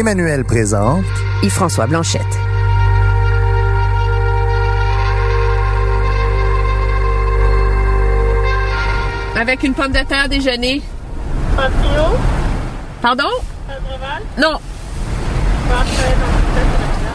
[0.00, 1.04] Emmanuel présente
[1.42, 2.22] Yves-François Blanchette.
[9.38, 10.80] Avec une pomme de terre déjeuner.
[13.02, 13.24] Pardon?
[14.38, 14.58] Non.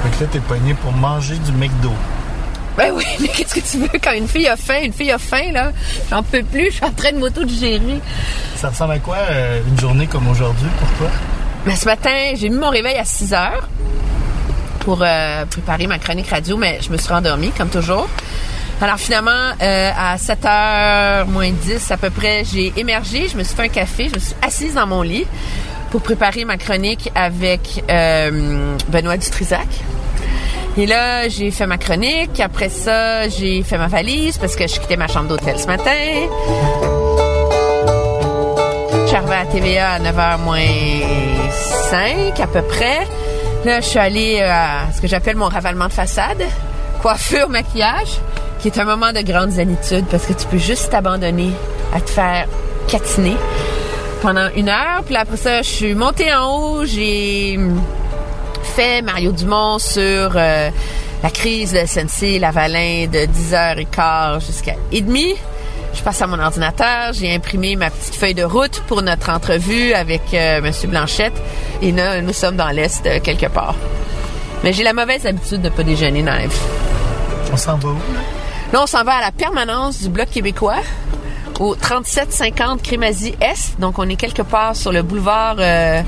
[0.03, 1.91] Fait que là, t'es pogné pour manger du McDo.
[2.77, 4.81] Ben oui, mais qu'est-ce que tu veux quand une fille a faim?
[4.83, 5.71] Une fille a faim, là.
[6.11, 7.99] J'en peux plus, je suis en train de m'auto-digérer.
[8.57, 11.09] Ça ressemble à quoi euh, une journée comme aujourd'hui pour toi?
[11.65, 13.67] Mais ce matin, j'ai mis mon réveil à 6 heures
[14.81, 18.07] pour euh, préparer ma chronique radio, mais je me suis rendormie, comme toujours.
[18.81, 19.31] Alors finalement,
[19.61, 23.67] euh, à 7h moins 10 à peu près, j'ai émergé, je me suis fait un
[23.69, 25.25] café, je me suis assise dans mon lit
[25.89, 29.67] pour préparer ma chronique avec euh, Benoît Dutrisac.
[30.77, 32.39] Et là, j'ai fait ma chronique.
[32.41, 37.04] Après ça, j'ai fait ma valise parce que je quittais ma chambre d'hôtel ce matin.
[39.15, 40.59] Suis à TVA à 9h moins
[41.89, 43.07] 5 à peu près.
[43.63, 46.43] Là, je suis allée euh, à ce que j'appelle mon ravalement de façade.
[47.01, 48.19] Coiffure, maquillage,
[48.59, 51.51] qui est un moment de grande zénitude parce que tu peux juste t'abandonner
[51.93, 52.45] à te faire
[52.89, 53.37] catiner
[54.21, 55.01] pendant une heure.
[55.05, 56.85] Puis après ça, je suis montée en haut.
[56.85, 57.57] J'ai
[58.63, 60.69] fait Mario Dumont sur euh,
[61.23, 65.35] la crise de SNC Lavalin de 10h15 jusqu'à et demi.
[65.95, 69.93] Je passe à mon ordinateur, j'ai imprimé ma petite feuille de route pour notre entrevue
[69.93, 70.71] avec euh, M.
[70.89, 71.33] Blanchette.
[71.81, 73.75] Et là, nous sommes dans l'Est euh, quelque part.
[74.63, 76.59] Mais j'ai la mauvaise habitude de ne pas déjeuner dans la vie.
[77.51, 77.97] On s'en va où?
[78.73, 80.77] Là, on s'en va à la permanence du Bloc québécois
[81.59, 83.79] au 3750 Crémazie-Est.
[83.79, 86.01] Donc, on est quelque part sur le boulevard, euh,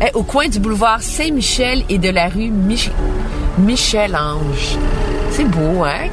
[0.00, 2.90] eh, au coin du boulevard Saint-Michel et de la rue Mich-
[3.58, 4.76] Michel-Ange.
[5.30, 6.08] C'est beau, hein?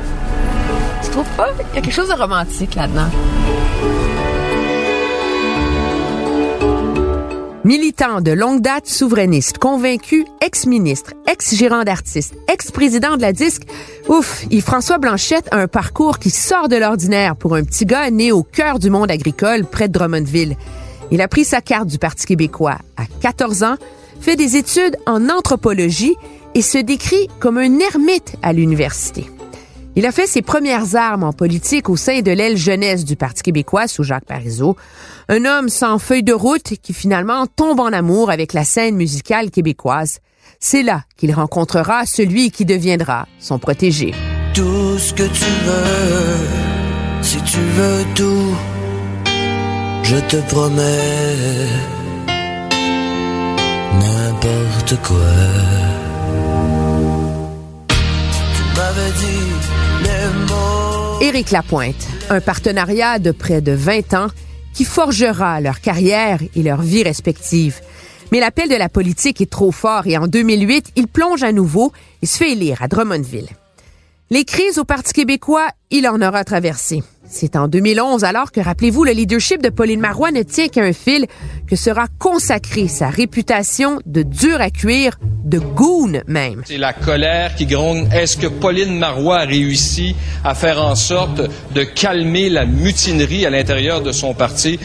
[1.35, 1.49] Pas?
[1.71, 3.09] Il y a quelque chose de romantique là-dedans.
[7.65, 13.63] Militant de longue date, souverainiste, convaincu, ex-ministre, ex-gérant d'artiste, ex-président de la disque,
[14.07, 18.31] ouf, Yves-François Blanchette a un parcours qui sort de l'ordinaire pour un petit gars né
[18.31, 20.55] au cœur du monde agricole près de Drummondville.
[21.11, 23.75] Il a pris sa carte du Parti québécois à 14 ans,
[24.21, 26.15] fait des études en anthropologie
[26.55, 29.29] et se décrit comme un ermite à l'université.
[29.99, 33.43] Il a fait ses premières armes en politique au sein de l'aile jeunesse du Parti
[33.43, 34.77] québécois sous Jacques Parizeau.
[35.27, 39.51] Un homme sans feuille de route qui finalement tombe en amour avec la scène musicale
[39.51, 40.19] québécoise.
[40.57, 44.13] C'est là qu'il rencontrera celui qui deviendra son protégé.
[44.53, 48.55] Tout ce que tu veux, si tu veux tout,
[50.03, 51.67] je te promets
[53.99, 55.17] n'importe quoi.
[57.89, 59.78] Tu m'avais dit.
[61.21, 64.27] Éric Lapointe, un partenariat de près de 20 ans
[64.73, 67.81] qui forgera leur carrière et leur vie respective.
[68.31, 71.91] Mais l'appel de la politique est trop fort et en 2008, il plonge à nouveau
[72.21, 73.49] et se fait élire à Drummondville.
[74.31, 77.01] Les crises au Parti québécois, il en aura traversé.
[77.27, 80.93] C'est en 2011 alors que, rappelez-vous, le leadership de Pauline Marois ne tient qu'à un
[80.93, 81.25] fil
[81.65, 86.61] que sera consacrée sa réputation de dur à cuire, de goon même.
[86.67, 88.07] C'est la colère qui gronde.
[88.13, 91.41] Est-ce que Pauline Marois a réussi à faire en sorte
[91.73, 94.79] de calmer la mutinerie à l'intérieur de son parti?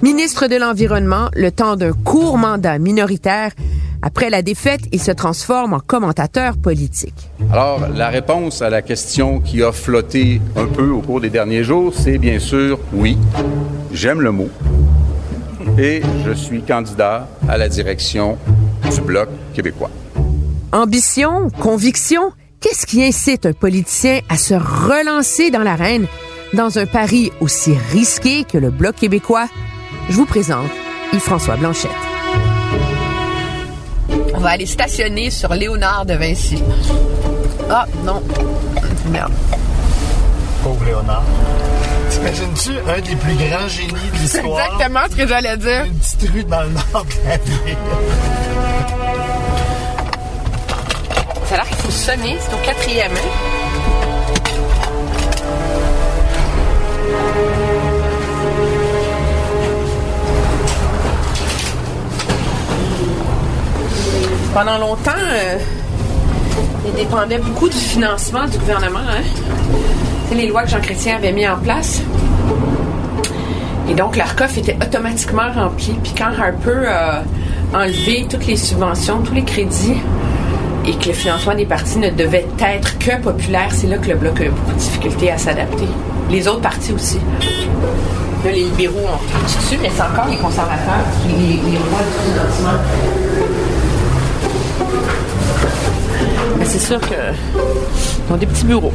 [0.00, 3.50] Ministre de l'Environnement, le temps d'un court mandat minoritaire,
[4.04, 7.30] après la défaite, il se transforme en commentateur politique.
[7.50, 11.64] Alors, la réponse à la question qui a flotté un peu au cours des derniers
[11.64, 13.16] jours, c'est bien sûr oui.
[13.92, 14.50] J'aime le mot.
[15.78, 18.36] Et je suis candidat à la direction
[18.92, 19.90] du Bloc québécois.
[20.72, 22.30] Ambition, conviction,
[22.60, 26.06] qu'est-ce qui incite un politicien à se relancer dans l'arène
[26.52, 29.48] dans un pari aussi risqué que le Bloc québécois?
[30.10, 30.68] Je vous présente
[31.14, 32.13] Yves-François Blanchette.
[34.44, 36.62] On va aller stationner sur Léonard de Vinci.
[37.70, 38.22] Ah, non.
[39.06, 39.32] Merde.
[40.62, 41.22] Pauvre Léonard.
[42.10, 44.60] T'imagines-tu un des plus grands génies de C'est l'histoire?
[44.66, 45.84] exactement ce que j'allais dire.
[45.86, 47.76] Une petite rue dans le nord de la ville.
[51.46, 53.12] Ça a l'air qu'il faut sonner, c'est au quatrième.
[53.12, 53.63] hein?
[64.54, 65.58] Pendant longtemps, euh,
[66.86, 69.00] il dépendait beaucoup du financement du gouvernement.
[69.00, 69.22] Hein?
[70.28, 72.00] C'est les lois que Jean Chrétien avait mis en place.
[73.90, 75.98] Et donc, l'ARCOF était automatiquement rempli.
[76.02, 77.22] Puis quand Harper a
[77.74, 80.00] enlevé toutes les subventions, tous les crédits,
[80.86, 84.14] et que le financement des partis ne devait être que populaire, c'est là que le
[84.14, 85.88] Bloc a eu beaucoup de difficultés à s'adapter.
[86.30, 87.18] Les autres partis aussi.
[88.44, 92.02] Là, les libéraux ont tout dessus, mais c'est encore les conservateurs qui les, les rois
[92.02, 93.53] du.
[96.64, 98.90] Mais c'est sûr qu'ils ont des petits bureaux.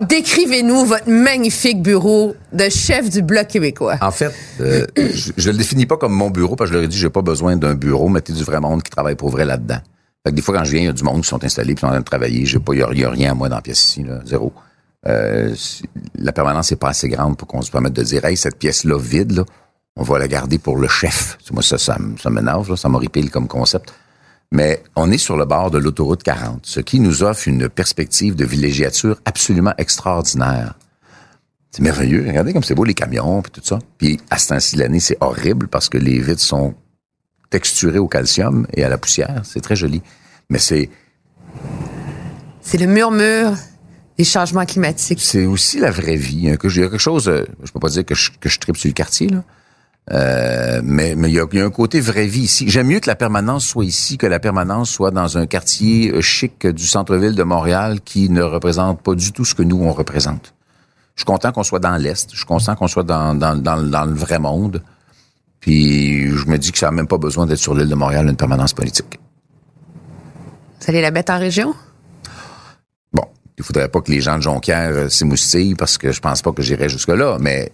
[0.00, 3.96] Décrivez-nous votre magnifique bureau de chef du Bloc québécois.
[4.00, 6.84] En fait, euh, je, je le définis pas comme mon bureau parce que je leur
[6.84, 9.44] ai dit j'ai pas besoin d'un bureau, mettez du vrai monde qui travaille pour vrai
[9.44, 9.80] là-dedans.
[10.24, 11.74] Fait que des fois quand je viens, il y a du monde qui sont installés
[11.74, 12.46] puis qui sont en train de travailler.
[12.46, 14.52] J'ai pas, il y, a- rien à moi dans la pièce ici, là, zéro.
[15.08, 15.52] Euh,
[16.16, 18.98] la permanence n'est pas assez grande pour qu'on se permette de dire hey cette pièce-là
[19.00, 19.44] vide là,
[19.98, 21.36] on va la garder pour le chef.
[21.52, 23.92] Moi ça, ça, ça m'énerve, ça m'horripile comme concept.
[24.50, 28.34] Mais on est sur le bord de l'autoroute 40, ce qui nous offre une perspective
[28.34, 30.74] de villégiature absolument extraordinaire.
[31.70, 32.24] C'est merveilleux.
[32.26, 33.78] Regardez comme c'est beau les camions puis tout ça.
[33.98, 36.74] Puis à ce temps-ci de l'année, c'est horrible parce que les vitres sont
[37.50, 39.42] texturées au calcium et à la poussière.
[39.44, 40.00] C'est très joli.
[40.48, 40.88] Mais c'est
[42.62, 43.52] C'est le murmure
[44.16, 45.20] des changements climatiques.
[45.20, 46.48] c'est aussi la vraie vie.
[46.48, 47.28] hein, il y a quelque chose.
[47.28, 49.44] euh, je peux pas dire que je, que je tripe sur le quartier là.
[50.10, 52.68] Euh, mais mais il y, a, y a un côté vraie vie ici.
[52.70, 56.22] J'aime mieux que la permanence soit ici que la permanence soit dans un quartier euh,
[56.22, 59.92] chic du centre-ville de Montréal qui ne représente pas du tout ce que nous on
[59.92, 60.54] représente.
[61.14, 62.30] Je suis content qu'on soit dans l'est.
[62.30, 64.82] Je suis content qu'on soit dans, dans, dans, dans le vrai monde.
[65.60, 68.28] Puis je me dis que ça n'a même pas besoin d'être sur l'île de Montréal
[68.28, 69.18] une permanence politique.
[70.80, 71.74] Vous allez la mettre en région?
[73.12, 73.24] Bon,
[73.58, 76.52] il faudrait pas que les gens de Jonquière euh, s'émoustillent parce que je pense pas
[76.52, 77.72] que j'irai jusque-là, mais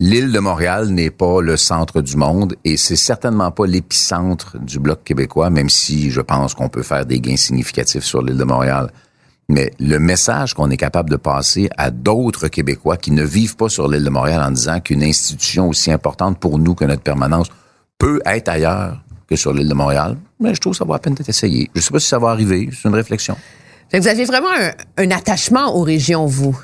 [0.00, 4.78] l'île de Montréal n'est pas le centre du monde et c'est certainement pas l'épicentre du
[4.78, 8.44] Bloc québécois, même si je pense qu'on peut faire des gains significatifs sur l'île de
[8.44, 8.90] Montréal.
[9.48, 13.68] Mais le message qu'on est capable de passer à d'autres Québécois qui ne vivent pas
[13.68, 17.48] sur l'île de Montréal en disant qu'une institution aussi importante pour nous que notre permanence
[17.98, 20.98] peut être ailleurs que sur l'île de Montréal, mais je trouve que ça vaut la
[20.98, 21.70] peine d'être essayé.
[21.74, 23.36] Je sais pas si ça va arriver, c'est une réflexion.
[23.92, 24.48] Vous avez vraiment
[24.96, 26.58] un attachement aux régions, vous.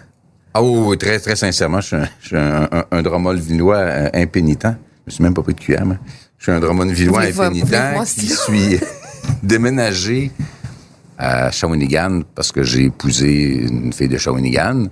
[0.53, 3.39] Ah oui, oui, très, très sincèrement, je suis un, je suis un, un, un dromol
[3.39, 4.65] villois euh, impénitent.
[5.07, 5.97] Je me suis même pas pris de cuillère, mais
[6.39, 8.81] je suis un dromol villois impénitent pouvez-vous qui suis
[9.43, 10.31] déménagé
[11.19, 14.87] à Shawinigan parce que j'ai épousé une fille de Shawinigan.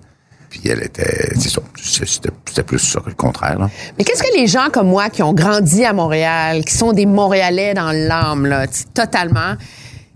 [0.50, 3.58] Puis elle était, c'était plus ça que le contraire.
[3.58, 3.70] Là.
[3.98, 7.04] Mais qu'est-ce que les gens comme moi qui ont grandi à Montréal, qui sont des
[7.04, 9.56] Montréalais dans l'âme, là, totalement,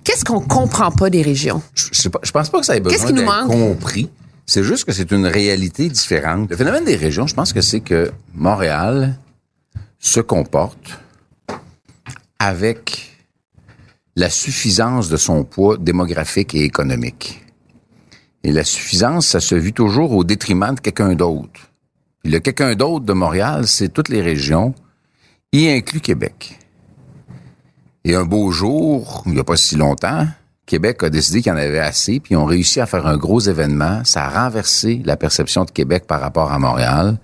[0.05, 1.61] qu'est-ce qu'on comprend pas des régions?
[1.75, 3.49] Je, je sais pas, je pense pas que ça ait Qu'est-ce besoin d'être manque?
[3.49, 4.09] compris.
[4.53, 6.51] C'est juste que c'est une réalité différente.
[6.51, 9.19] Le phénomène des régions, je pense que c'est que Montréal
[9.99, 11.01] se comporte
[12.39, 13.17] avec
[14.15, 17.43] la suffisance de son poids démographique et économique.
[18.45, 21.71] Et la suffisance, ça se vit toujours au détriment de quelqu'un d'autre.
[22.23, 24.75] Le quelqu'un d'autre de Montréal, c'est toutes les régions,
[25.53, 26.59] y inclut Québec.
[28.05, 30.27] Et un beau jour, il n'y a pas si longtemps,
[30.67, 33.17] Québec a décidé qu'il y en avait assez, puis ils ont réussi à faire un
[33.17, 34.03] gros événement.
[34.05, 37.19] Ça a renversé la perception de Québec par rapport à Montréal,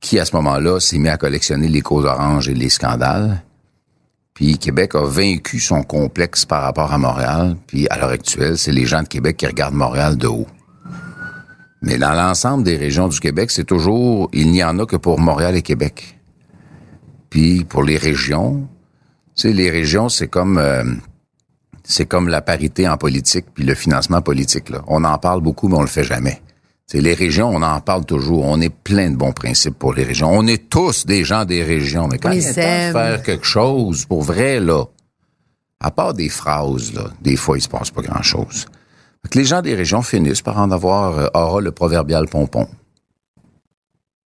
[0.00, 3.42] qui à ce moment-là s'est mis à collectionner les causes oranges et les scandales.
[4.34, 7.56] Puis Québec a vaincu son complexe par rapport à Montréal.
[7.66, 10.46] Puis à l'heure actuelle, c'est les gens de Québec qui regardent Montréal de haut.
[11.82, 15.18] Mais dans l'ensemble des régions du Québec, c'est toujours, il n'y en a que pour
[15.18, 16.18] Montréal et Québec.
[17.30, 18.68] Puis pour les régions,
[19.34, 20.84] tu sais, les régions, c'est comme, euh,
[21.88, 24.68] c'est comme la parité en politique puis le financement politique.
[24.68, 24.82] Là.
[24.86, 26.42] On en parle beaucoup, mais on le fait jamais.
[26.86, 28.44] C'est les régions, on en parle toujours.
[28.44, 30.30] On est plein de bons principes pour les régions.
[30.30, 32.06] On est tous des gens des régions.
[32.06, 34.84] Mais quand il de faire quelque chose pour vrai, là,
[35.80, 38.66] à part des phrases, là, des fois, il se passe pas grand-chose.
[39.22, 42.68] Fait que les gens des régions finissent par en avoir euh, aura le proverbial pompon.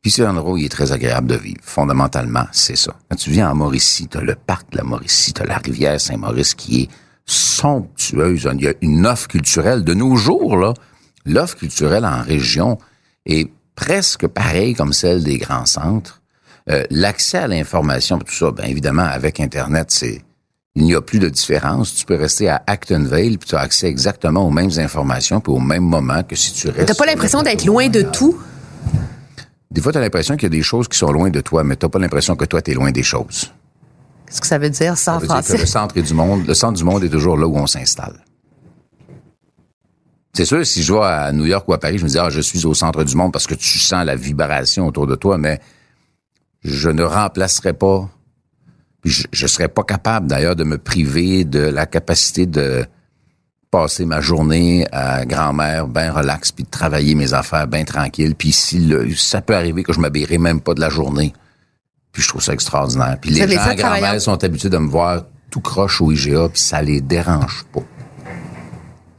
[0.01, 1.59] Puis c'est un endroit où il est très agréable de vivre.
[1.61, 2.93] Fondamentalement, c'est ça.
[3.09, 6.53] Quand tu viens en Mauricie, t'as le parc de la Mauricie, t'as la rivière Saint-Maurice
[6.53, 6.89] qui est
[7.29, 8.47] somptueuse.
[8.53, 9.83] Il y a une offre culturelle.
[9.83, 10.73] De nos jours, là,
[11.25, 12.77] l'offre culturelle en région
[13.25, 16.21] est presque pareille comme celle des grands centres.
[16.69, 20.21] Euh, L'accès à l'information, tout ça, bien évidemment, avec Internet, c'est
[20.75, 21.93] il n'y a plus de différence.
[21.95, 25.59] Tu peux rester à Actonville puis tu as accès exactement aux mêmes informations puis au
[25.59, 26.87] même moment que si tu restes.
[26.87, 28.39] T'as pas l'impression d'être loin de tout?
[29.71, 31.63] Des fois, tu as l'impression qu'il y a des choses qui sont loin de toi,
[31.63, 33.51] mais tu pas l'impression que toi, tu es loin des choses.
[34.29, 35.57] Qu'est-ce que ça veut dire, Ça veut dire que français?
[35.57, 38.23] le centre est du monde, le centre du monde est toujours là où on s'installe.
[40.33, 42.29] C'est sûr, si je vais à New York ou à Paris, je me dis, ah,
[42.29, 45.37] je suis au centre du monde parce que tu sens la vibration autour de toi,
[45.37, 45.59] mais
[46.63, 48.07] je ne remplacerai pas
[49.01, 52.85] Puis je, je serais pas capable d'ailleurs de me priver de la capacité de
[53.71, 58.35] passer ma journée à grand-mère bien relax puis de travailler mes affaires bien tranquille.
[58.35, 61.33] Puis si le, ça peut arriver que je m'habillerai même pas de la journée.
[62.19, 63.17] Puis je trouve ça extraordinaire.
[63.21, 66.59] Puis les gens à grand-mère sont habitués de me voir tout croche au IGA puis
[66.59, 67.79] ça les dérange pas.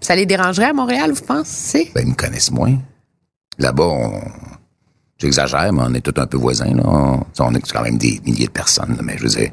[0.03, 1.91] Ça les dérangerait à Montréal, vous pensez?
[1.95, 2.77] Ben, ils me connaissent moins.
[3.57, 4.21] Là-bas, on...
[5.17, 6.75] j'exagère, mais on est tous un peu voisins.
[6.75, 6.83] Là.
[6.85, 8.95] On, on est quand même des milliers de personnes.
[8.97, 9.51] là, mais je veux dire,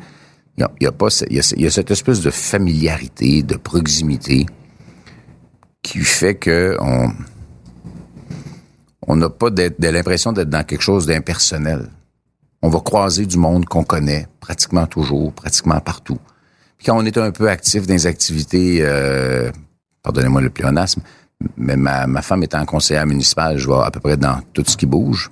[0.58, 1.90] il y a, y a pas, ce- il y a, ce- il y a cette
[1.90, 4.46] espèce de familiarité, de proximité
[5.82, 7.12] qui fait que on
[9.08, 11.88] on n'a pas d'être- de l'impression d'être dans quelque chose d'impersonnel.
[12.68, 16.18] On va croiser du monde qu'on connaît pratiquement toujours, pratiquement partout.
[16.78, 19.50] Puis quand on est un peu actif dans les activités, euh,
[20.04, 21.02] pardonnez-moi le pléonasme,
[21.56, 24.76] mais ma, ma femme étant conseillère municipale, je vois à peu près dans tout ce
[24.76, 25.32] qui bouge.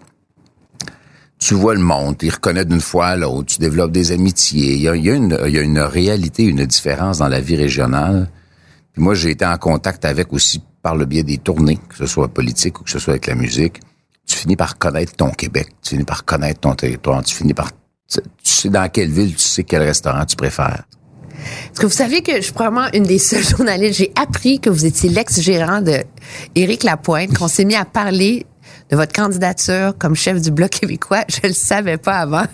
[1.38, 4.90] Tu vois le monde, tu reconnais d'une fois à l'autre, tu développes des amitiés.
[4.90, 8.30] Une, il y a une réalité, une différence dans la vie régionale.
[8.94, 12.06] Puis moi, j'ai été en contact avec aussi par le biais des tournées, que ce
[12.06, 13.82] soit politique ou que ce soit avec la musique.
[14.26, 17.72] Tu finis par connaître ton Québec, tu finis par connaître ton territoire, tu finis par...
[18.08, 20.84] Tu sais dans quelle ville, tu sais quel restaurant tu préfères.
[21.72, 24.70] Est-ce que vous saviez que je suis probablement une des seules journalistes, j'ai appris que
[24.70, 26.04] vous étiez l'ex-gérant de
[26.56, 28.46] Éric Lapointe, qu'on s'est mis à parler
[28.90, 31.24] de votre candidature comme chef du Bloc québécois.
[31.30, 32.46] Je le savais pas avant.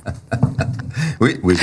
[1.19, 1.55] Oui, oui,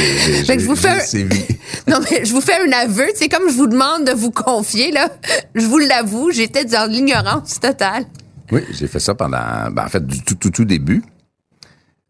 [0.45, 1.29] j'ai- je vous fais un-.
[1.91, 3.07] Non, mais je vous fais un aveu.
[3.15, 5.09] C'est comme je vous demande de vous confier, là.
[5.55, 8.05] Je vous l'avoue, j'étais dans l'ignorance totale.
[8.51, 11.03] Oui, j'ai fait ça pendant, ben, en fait, du tout, tout, tout début.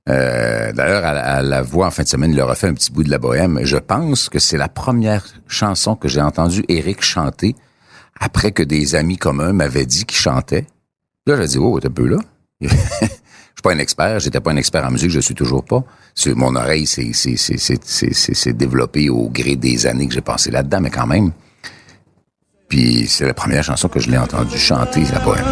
[0.09, 2.91] Euh, D'ailleurs, à, la- voix en fin de semaine, il leur a fait un petit
[2.91, 3.61] bout de la bohème.
[3.63, 7.55] Je pense que c'est la première chanson que j'ai entendu Eric chanter
[8.19, 10.67] après que des amis communs m'avaient dit qu'il chantait.
[11.27, 12.17] Là, j'ai dit, oh, t'es un peu là.
[12.61, 15.85] je suis pas un expert, j'étais pas un expert en musique, je suis toujours pas.
[16.27, 21.33] Mon oreille s'est développée au gré des années que j'ai passé là-dedans, mais quand même.
[22.69, 25.45] Puis c'est la première chanson que je l'ai entendu chanter, la bohème.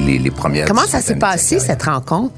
[0.00, 0.66] Les, les- les premières.
[0.66, 2.34] Comment ça 18 s'est passé, cette rencontre?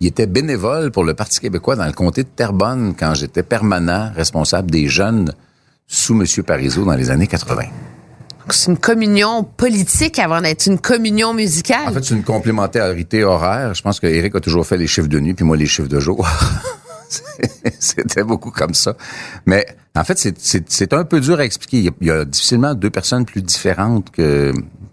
[0.00, 4.10] Il était bénévole pour le Parti québécois dans le comté de Terrebonne quand j'étais permanent
[4.14, 5.34] responsable des jeunes
[5.86, 6.24] sous M.
[6.44, 7.64] Parizeau dans les années 80.
[8.48, 11.88] C'est une communion politique avant d'être une communion musicale.
[11.88, 13.74] En fait, c'est une complémentarité horaire.
[13.74, 15.88] Je pense que Eric a toujours fait les chiffres de nuit, puis moi les chiffres
[15.88, 16.26] de jour.
[17.78, 18.96] C'était beaucoup comme ça.
[19.46, 21.78] Mais en fait, c'est- un peu dur à expliquer.
[21.78, 24.52] Il y, a, il y a difficilement deux personnes plus différentes que,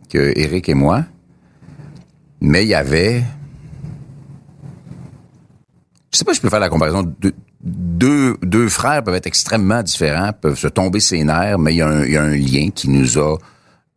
[0.09, 1.03] que Eric et moi.
[2.41, 3.23] Mais il y avait...
[6.11, 7.13] Je sais pas si je peux faire la comparaison.
[7.61, 11.87] Deux, frères peuvent être extrêmement différents, peuvent se tomber ses nerfs, mais il y a
[11.87, 13.37] un, lien qui nous a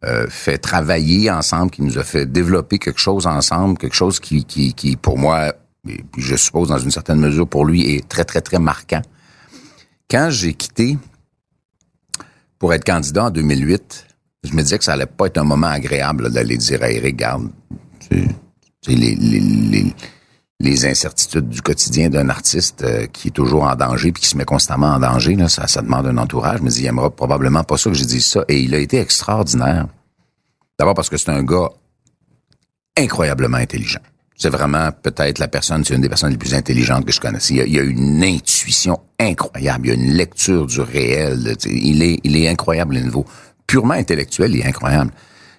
[0.04, 4.44] euh, fait travailler ensemble, qui nous a fait développer quelque chose ensemble, quelque chose qui,
[4.44, 5.52] qui, qui pour moi,
[5.88, 9.02] et je suppose dans une certaine mesure pour lui, est très, très, très marquant.
[10.11, 10.99] Quand j'ai quitté
[12.59, 14.06] pour être candidat en 2008,
[14.44, 17.23] je me disais que ça allait pas être un moment agréable d'aller dire à Eric,
[17.23, 17.50] sais,
[20.61, 24.37] les, incertitudes du quotidien d'un artiste euh, qui est toujours en danger puis qui se
[24.37, 26.61] met constamment en danger, là, ça, demande un entourage.
[26.61, 28.45] Dis, il aimera probablement pas ça que j'ai dit ça.
[28.49, 29.87] Et il a été extraordinaire.
[30.79, 31.71] D'abord parce que c'est un gars
[32.97, 34.00] incroyablement intelligent.
[34.37, 37.50] C'est vraiment peut-être la personne, c'est une des personnes les plus intelligentes que je connaisse.
[37.50, 41.57] Il a, a une intuition incroyable, il a une lecture du réel.
[41.67, 43.26] Il est, il est incroyable au niveau
[43.67, 45.11] purement intellectuel, il est incroyable.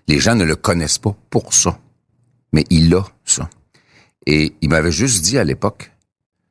[0.07, 1.77] Les gens ne le connaissent pas pour ça,
[2.51, 3.49] mais il a ça.
[4.27, 5.91] Et il m'avait juste dit à l'époque,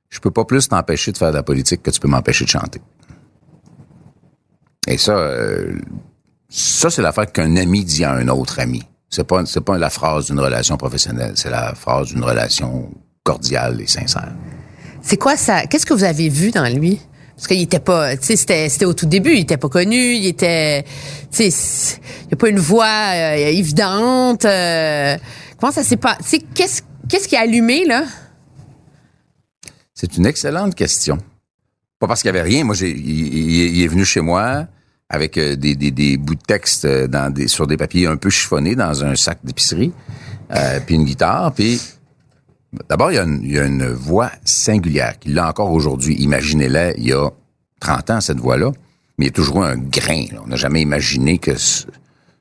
[0.09, 2.51] je peux pas plus t'empêcher de faire de la politique que tu peux m'empêcher de
[2.51, 2.81] chanter.
[4.89, 5.79] Et ça, euh,
[6.49, 8.83] ça c'est l'affaire qu'un ami dit à un autre ami.
[9.09, 12.91] C'est pas, c'est pas la phrase d'une relation professionnelle, c'est la phrase d'une relation
[13.23, 14.33] cordiale et sincère.
[15.03, 15.67] C'est quoi ça?
[15.67, 17.01] Qu'est-ce que vous avez vu dans lui?
[17.35, 20.15] Parce qu'il était pas, tu sais, c'était, c'était au tout début, il était pas connu,
[20.15, 20.85] il était,
[21.33, 24.45] tu sais, il a pas une voix euh, évidente.
[24.45, 25.17] euh,
[25.61, 26.17] comment ça s'est pas,
[26.55, 28.05] qu'est-ce, qu'est-ce qui a allumé, là?
[29.95, 31.19] C'est une excellente question.
[31.99, 32.65] Pas parce qu'il y avait rien.
[32.65, 34.67] Moi, il, est venu chez moi
[35.11, 37.07] avec euh, des, bouts de texte euh,
[37.47, 39.93] sur des papiers un peu chiffonnés dans un sac d'épicerie,
[40.53, 41.81] euh, puis une guitare, puis
[42.89, 46.15] d'abord il y, a une, voix singulière qu'il a encore aujourd'hui.
[46.15, 47.29] Imaginez-la, il y a
[47.81, 48.71] 30 ans cette voix-là,
[49.19, 50.27] mais il y a toujours un grain.
[50.43, 51.87] On n'a jamais imaginé que ce,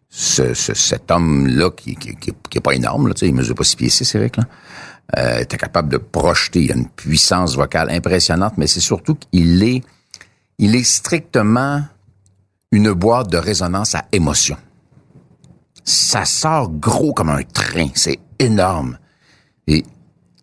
[0.10, 3.64] ce- ce- cet homme-là qui, qui, qui, qui est pas énorme, là, il mesure pas
[3.64, 4.44] six pieds six, Eric, là,
[5.18, 6.66] Euh, était capable de projeter.
[6.66, 9.82] Il a une puissance vocale impressionnante, mais c'est surtout qu'il est,
[10.60, 11.84] il est strictement
[12.72, 14.56] une boîte de résonance à émotion.
[15.84, 17.88] Ça sort gros comme un train.
[17.96, 19.00] C'est énorme.
[19.66, 19.84] Et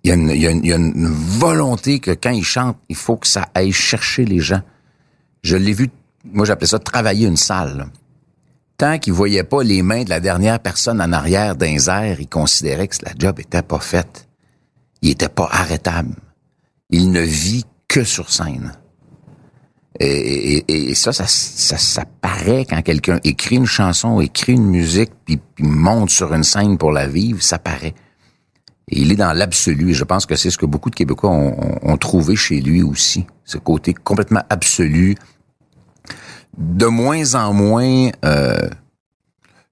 [0.02, 3.16] il y, a une, il, y a une, volonté que quand il chante, il faut
[3.16, 4.62] que ça aille chercher les gens.
[5.44, 5.90] Je l'ai vu,
[6.24, 7.86] moi j'appelais ça travailler une salle.
[8.78, 12.88] Tant qu'il voyait pas les mains de la dernière personne en arrière d'un il considérait
[12.88, 14.28] que la job était pas faite.
[15.00, 16.14] Il était pas arrêtable.
[16.90, 18.72] Il ne vit que sur scène.
[19.98, 25.40] Et, ça, ça, ça, ça paraît quand quelqu'un écrit une chanson, écrit une musique, puis,
[25.58, 27.94] monte sur une scène pour la vivre, ça paraît.
[28.88, 29.90] Il est dans l'absolu.
[29.90, 33.26] Et je pense que c'est ce que beaucoup de Québécois ont trouvé chez lui aussi.
[33.44, 35.16] Ce côté complètement absolu,
[36.58, 38.68] de moins en moins euh,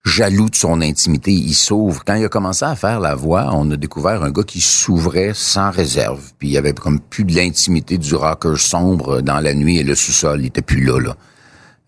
[0.05, 1.33] jaloux de son intimité.
[1.33, 2.05] Il s'ouvre.
[2.05, 5.33] Quand il a commencé à faire la voix, on a découvert un gars qui s'ouvrait
[5.35, 6.33] sans réserve.
[6.38, 9.83] Puis il y avait comme plus de l'intimité du rocker sombre dans la nuit et
[9.83, 10.41] le sous-sol.
[10.41, 11.17] Il était plus là, là.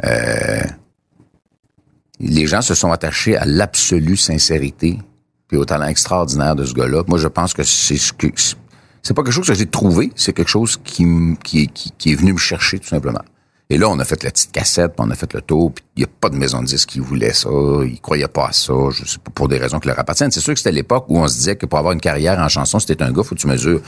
[0.05, 0.62] Euh,
[2.21, 4.99] les gens se sont attachés à l'absolue sincérité
[5.49, 7.03] puis au talent extraordinaire de ce gars-là.
[7.07, 8.26] Moi, je pense que c'est ce que
[9.03, 12.81] c'est pas quelque chose que j'ai trouvé, c'est quelque chose qui, est venu me chercher
[12.81, 13.23] tout simplement.
[13.68, 15.85] Et là, on a fait la petite cassette, puis on a fait le tour, puis
[15.96, 17.49] il n'y a pas de maison de disque qui voulait ça,
[17.85, 20.30] il croyait pas à ça, je sais pas, pour des raisons qui leur appartiennent.
[20.30, 22.49] C'est sûr que c'était l'époque où on se disait que pour avoir une carrière en
[22.49, 23.80] chanson, c'était un gars, faut que tu mesures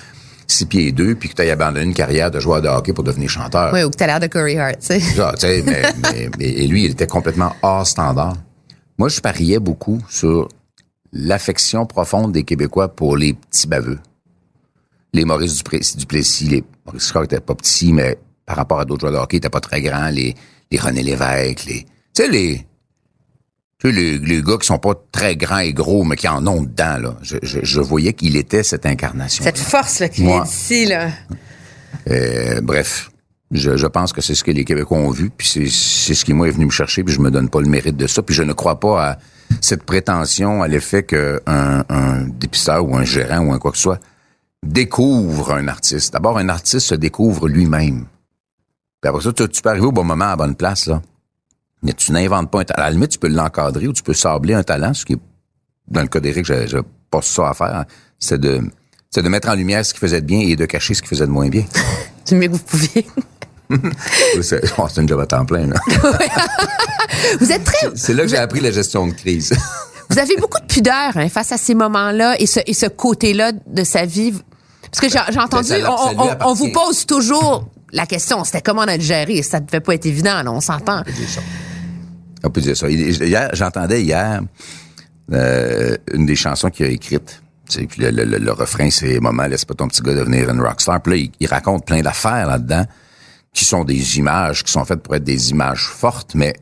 [0.49, 2.93] six pieds et deux, puis que tu aies abandonné une carrière de joueur de hockey
[2.93, 3.73] pour devenir chanteur.
[3.73, 4.99] Oui, ou que t'as l'air de Corey Hart, tu sais.
[5.01, 8.35] Ça, tu sais, mais, mais- mais- et lui, il était complètement hors standard.
[8.99, 10.49] Moi, je pariais beaucoup sur
[11.13, 13.99] l'affection profonde des Québécois pour les petits baveux.
[15.13, 18.19] Les Maurice Duplessis, Duplessis les Maurice Scott n'étaient pas petits, mais
[18.49, 20.09] par rapport à d'autres joueurs de hockey, n'étaient pas très grands.
[20.09, 20.35] Les,
[20.71, 22.67] les René Lévesque, les, tu sais, les,
[23.79, 26.47] tu sais, les, les gars qui sont pas très grands et gros, mais qui en
[26.47, 27.17] ont dedans, là.
[27.21, 29.45] Je, je, je voyais qu'il était cette incarnation.
[29.45, 31.11] Cette force là, qui vient d'ici, là.
[32.09, 33.11] Euh, bref,
[33.51, 36.25] je, je pense que c'est ce que les Québécois ont vu, puis c'est, c'est ce
[36.25, 38.23] qui moi est venu me chercher, puis je me donne pas le mérite de ça,
[38.23, 39.19] puis je ne crois pas à
[39.61, 43.83] cette prétention à l'effet qu'un un dépisteur ou un gérant ou un quoi que ce
[43.83, 44.01] soit
[44.67, 46.15] découvre un artiste.
[46.15, 48.07] D'abord, un artiste se découvre lui-même.
[49.01, 51.01] Puis après ça, tu, tu peux arriver au bon moment à la bonne place, là.
[51.83, 52.83] Mais tu n'inventes pas un talent.
[52.83, 55.19] À la limite, tu peux l'encadrer ou tu peux sabler un talent, ce qui est,
[55.87, 56.81] dans le cas d'Éric, j'ai
[57.11, 57.85] pas ça à faire.
[58.19, 58.61] C'est de,
[59.11, 61.09] c'est de mettre en lumière ce qui faisait de bien et de cacher ce qui
[61.09, 61.65] faisait de moins bien.
[62.27, 63.07] Du mieux que vous pouviez.
[64.43, 65.67] C'est oh, c'est une job à temps plein.
[65.67, 65.77] là.
[67.41, 67.89] Vous êtes très.
[67.95, 69.55] C'est là que j'ai appris la gestion de crise.
[70.11, 73.53] Vous avez beaucoup de pudeur hein, face à ces moments-là et ce, et ce côté-là
[73.53, 74.33] de sa vie.
[74.83, 78.89] Parce que j'ai entendu, Ben, ça- on, vous pose toujours la question, c'était comment on
[78.89, 79.43] a géré.
[79.43, 81.03] Ça devait pas être évident, là, on s'entend.
[82.45, 82.89] On peut dire ça.
[82.89, 84.41] Hier, j'entendais hier
[85.33, 87.43] euh, une des chansons qu'il a écrites.
[87.69, 91.03] Tu sais, puis le, refrain, c'est Maman, laisse pas ton petit gars devenir une rockstar.
[91.03, 92.85] Puis là, il, raconte plein d'affaires là-dedans
[93.53, 96.55] qui sont des images, qui sont faites pour être des images fortes, mais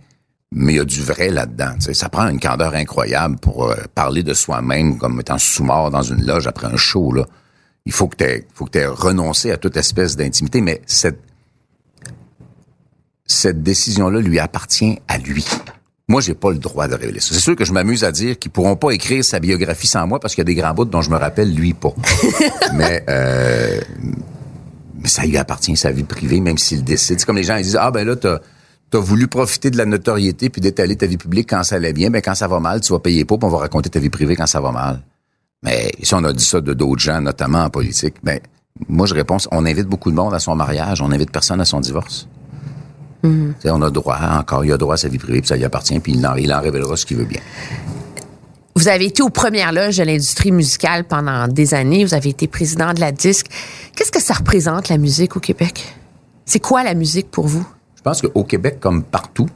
[0.52, 1.74] mais il y a du vrai là-dedans.
[1.80, 6.24] Ça prend une candeur incroyable pour euh, parler de soi-même comme étant sous-mort dans une
[6.24, 7.12] loge après un show.
[7.12, 7.24] Là.
[7.86, 11.20] Il faut que tu faut que tu renoncé à toute espèce d'intimité, mais cette
[13.26, 15.44] cette décision-là lui appartient à lui.
[16.08, 17.34] Moi, j'ai pas le droit de révéler ça.
[17.34, 20.20] C'est sûr que je m'amuse à dire qu'ils pourront pas écrire sa biographie sans moi
[20.20, 21.92] parce qu'il y a des grands bouts dont je me rappelle, lui pas.
[22.74, 23.80] mais euh,
[25.00, 27.18] mais ça lui appartient, sa vie privée, même s'il décide.
[27.18, 28.38] C'est comme les gens ils disent ah ben là t'as
[28.94, 32.10] as voulu profiter de la notoriété puis d'étaler ta vie publique quand ça allait bien,
[32.10, 34.10] ben quand ça va mal, tu vas payer pas, puis on va raconter ta vie
[34.10, 35.00] privée quand ça va mal.
[35.62, 38.40] Mais si on a dit ça de d'autres gens, notamment en politique, ben
[38.88, 41.64] moi je réponds, on invite beaucoup de monde à son mariage, on invite personne à
[41.64, 42.28] son divorce.
[43.60, 45.64] Sais, On a droit, encore, il a droit à sa vie privée, puis ça lui
[45.64, 47.40] appartient, puis il en, il en révélera ce qu'il veut bien.
[48.76, 52.04] Vous avez été aux premières loges de l'industrie musicale pendant des années.
[52.04, 53.46] Vous avez été président de la disque.
[53.96, 55.96] Qu'est-ce que ça représente, la musique au Québec?
[56.44, 57.66] C'est quoi la musique pour vous?
[57.96, 59.48] Je pense qu'au Québec, comme partout,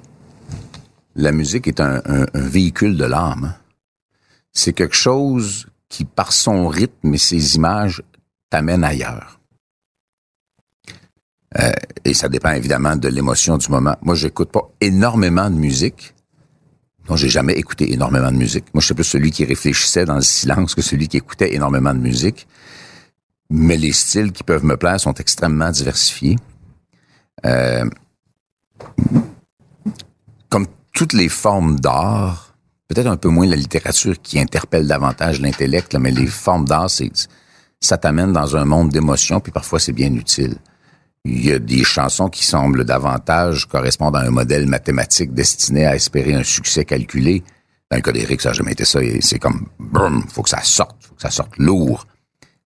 [1.15, 3.53] la musique est un, un- un véhicule de l'âme.
[3.53, 3.55] hein.
[4.53, 8.03] C'est quelque chose qui, par son rythme et ses images,
[8.49, 9.41] t'amène ailleurs.
[11.59, 11.73] Euh,
[12.05, 13.97] et ça dépend évidemment de l'émotion du moment.
[14.03, 16.15] Moi, j'écoute pas énormément de musique.
[17.09, 18.73] Non, j'ai jamais écouté énormément de musique.
[18.73, 21.93] Moi, je suis plus celui qui réfléchissait dans le silence que celui qui écoutait énormément
[21.93, 22.47] de musique.
[23.51, 26.37] Mais les styles qui peuvent me plaire sont extrêmement diversifiés.
[27.45, 27.85] Euh,
[30.49, 32.50] comme toutes les formes d'art,
[32.91, 37.11] peut-être un peu moins la littérature qui interpelle davantage l'intellect, mais les formes d'art, c'est
[37.81, 40.57] ça t'amène dans un monde d'émotions, puis parfois c'est bien utile.
[41.25, 45.95] Il y a des chansons qui semblent davantage correspondre à un modèle mathématique destiné à
[45.95, 47.45] espérer un succès calculé.
[47.91, 48.99] Dans le cas d'Éric, ça n'a jamais été ça.
[49.21, 52.07] C'est comme, brum, faut que ça sorte, faut que ça sorte lourd.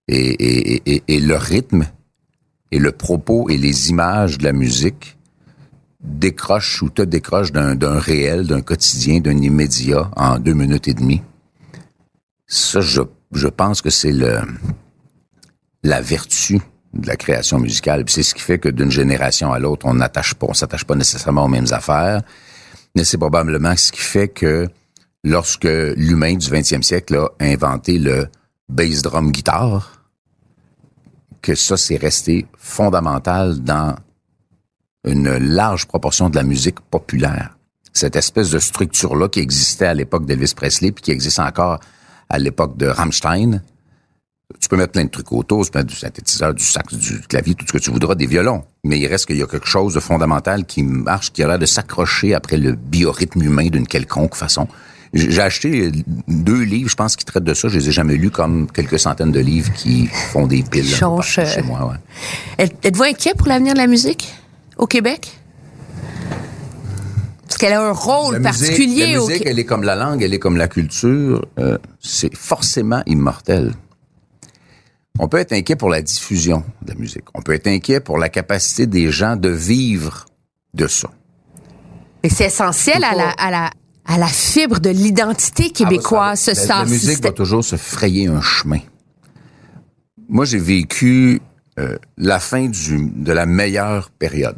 [0.08, 1.86] et, et, et, et le rythme
[2.70, 5.16] et le propos et les images de la musique
[6.04, 11.22] décrochent ou te décrochent d'un, réel, d'un quotidien, d'un immédiat en deux minutes et demie.
[12.46, 14.40] Ça, je, je pense que c'est le
[15.82, 16.60] la vertu
[16.94, 18.04] de la création musicale.
[18.08, 20.94] C'est ce qui fait que d'une génération à l'autre, on n'attache pas, on s'attache pas
[20.94, 22.22] nécessairement aux mêmes affaires.
[22.94, 24.68] Mais c'est probablement ce qui fait que
[25.24, 28.28] lorsque l'humain du 20e siècle a inventé le
[28.68, 30.04] bass drum guitare,
[31.42, 33.96] que ça c'est resté fondamental dans
[35.04, 37.56] une large proportion de la musique populaire.
[37.92, 41.78] Cette espèce de structure-là qui existait à l'époque d'Elvis Presley, puis qui existe encore
[42.28, 43.62] à l'époque de Rammstein,
[44.60, 47.20] tu peux mettre plein de trucs autour, tu peux mettre du synthétiseur, du sax, du
[47.20, 48.64] clavier, tout ce que tu voudras, des violons.
[48.82, 51.58] Mais il reste qu'il y a quelque chose de fondamental qui marche, qui a l'air
[51.58, 54.68] de s'accrocher après le biorhythme humain d'une quelconque façon.
[55.12, 55.92] J'ai acheté
[56.26, 57.68] deux livres, je pense, qui traitent de ça.
[57.68, 61.22] Je les ai jamais lus, comme quelques centaines de livres qui font des piles partout
[61.22, 61.92] chez euh, moi.
[62.58, 62.66] Ouais.
[62.82, 64.34] Êtes-vous inquiet pour l'avenir de la musique?
[64.78, 65.38] Au Québec?
[67.46, 70.34] Parce qu'elle a un rôle La particulier la musique, elle est comme la langue, elle
[70.34, 71.44] est comme la culture.
[71.58, 73.72] euh, c'est forcément immortel.
[75.20, 77.24] On peut être inquiet pour la diffusion de la musique.
[77.34, 80.24] On peut être inquiet pour la capacité des gens de vivre
[80.74, 81.08] de ça.
[82.24, 83.70] Mais c'est essentiel à la, à la,
[84.06, 87.62] à la fibre de l'identité québécoise, Ah, ce ça- la, la sens musique va toujours
[87.64, 88.80] se frayer un chemin.
[90.28, 91.40] Moi, j'ai vécu
[91.78, 94.56] euh, la fin de la meilleure période.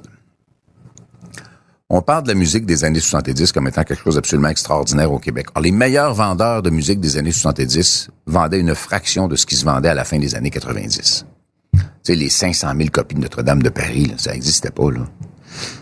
[1.89, 5.21] On parle de la musique des années 70 comme étant quelque chose d'absolument extraordinaire au
[5.21, 5.47] Québec.
[5.55, 9.55] Alors, les meilleurs vendeurs de musique des années 70 vendaient une fraction de ce qui
[9.55, 11.25] se vendait à la fin des années 90.
[11.73, 14.91] Tu sais, les 500 000 copies de Notre-Dame de Paris, ça n'existait pas.
[14.91, 15.07] Là.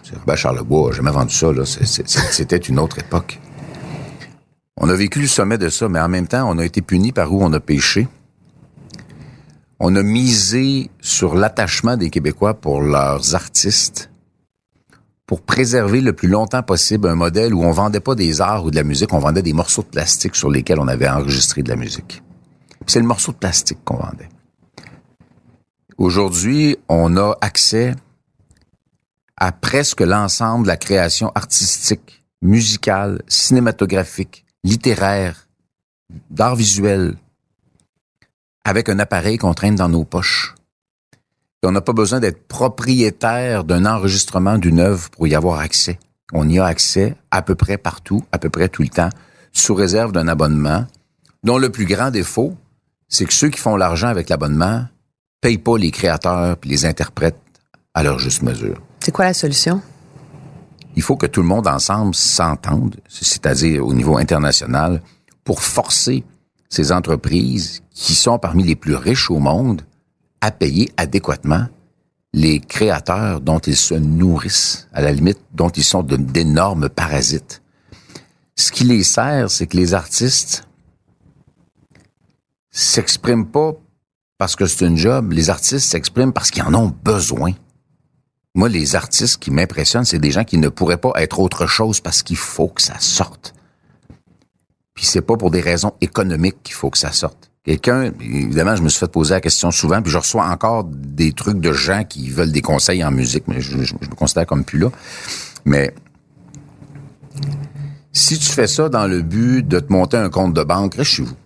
[0.02, 1.52] C'est Robert Charlebois n'a jamais vendu ça.
[1.52, 1.64] Là.
[1.64, 3.40] C'était une autre époque.
[4.76, 7.12] On a vécu le sommet de ça, mais en même temps, on a été puni
[7.12, 8.08] par où on a péché.
[9.80, 14.10] On a misé sur l'attachement des Québécois pour leurs artistes,
[15.26, 18.70] pour préserver le plus longtemps possible un modèle où on vendait pas des arts ou
[18.70, 21.68] de la musique, on vendait des morceaux de plastique sur lesquels on avait enregistré de
[21.70, 22.22] la musique.
[22.87, 24.28] C'est le morceau de plastique qu'on vendait.
[25.96, 27.94] Aujourd'hui, on a accès
[29.37, 35.48] à presque l'ensemble de la création artistique, musicale, cinématographique, littéraire,
[36.30, 37.16] d'art visuel,
[38.64, 40.55] avec un appareil qu'on traîne dans nos poches.
[41.62, 45.98] Et on n'a pas besoin d'être propriétaire d'un enregistrement d'une œuvre pour y avoir accès.
[46.33, 49.11] On y a accès à peu près partout, à peu près tout le temps,
[49.53, 50.87] sous réserve d'un abonnement,
[51.42, 52.57] dont le plus grand défaut,
[53.09, 54.87] c'est que ceux qui font l'argent avec l'abonnement
[55.40, 57.38] payent pas les créateurs puis les interprètes
[57.92, 59.81] à leur juste mesure C'est quoi la solution?
[60.96, 65.03] il faut que tout le monde ensemble s'entende, c'est-à-dire au niveau international,
[65.42, 66.24] pour forcer
[66.68, 69.83] ces entreprises qui sont parmi les plus riches au monde
[70.40, 71.66] à payer adéquatement
[72.35, 77.62] les créateurs dont ils se nourrissent, à la limite, dont ils sont d'énormes parasites.
[78.57, 80.66] Ce qui les sert, c'est que les artistes
[82.72, 83.74] s'expriment pas
[84.37, 85.30] parce que c'est une job.
[85.33, 87.52] Les artistes s'expriment parce qu'ils en ont besoin.
[88.57, 92.00] Moi, les artistes qui m'impressionnent, c'est des gens qui ne pourraient pas être autre chose
[92.00, 93.54] parce qu'il faut que ça sorte.
[94.94, 97.52] Puis c'est pas pour des raisons économiques qu'il faut que ça sorte.
[97.64, 101.33] Quelqu'un, évidemment, je me suis fait poser la question souvent, puis je reçois encore des
[101.33, 104.79] trucs de gens qui veulent des conseils en musique, mais je, me considère comme plus
[104.79, 104.90] là.
[105.64, 105.94] Mais
[108.12, 111.11] si tu fais ça dans le but de te monter un compte de banque, reste
[111.11, 111.37] chez vous.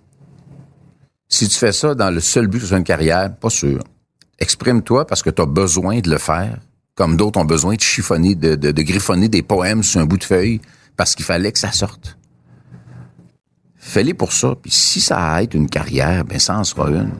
[1.29, 3.85] Si tu fais ça dans le seul but que ce soit une carrière, pas sûr.
[4.41, 6.59] Exprime-toi parce que tu as besoin de le faire,
[6.97, 10.61] comme d'autres ont besoin de chiffonner, de griffonner des poèmes sur un bout de feuille
[10.97, 12.18] parce qu'il fallait que ça sorte.
[13.89, 14.55] Fais-les pour ça.
[14.61, 17.11] Puis si ça a être une carrière, ben ça en sera une.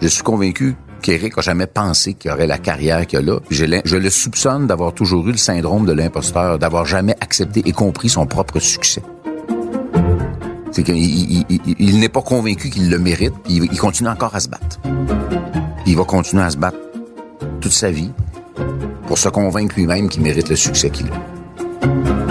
[0.00, 3.40] Je suis convaincu qu'Éric a jamais pensé qu'il aurait la carrière qu'il a là.
[3.50, 8.08] Je, le soupçonne d'avoir toujours eu le syndrome de l'imposteur, d'avoir jamais accepté et compris
[8.08, 9.02] son propre succès.
[10.70, 14.08] C'est qu'il il, il- il- il n'est pas convaincu qu'il le mérite, puis il, continue
[14.08, 14.80] encore à se battre.
[15.84, 16.78] Il va continuer à se battre
[17.60, 18.10] toute sa vie
[19.08, 22.21] pour se convaincre lui-même qu'il mérite le succès qu'il a.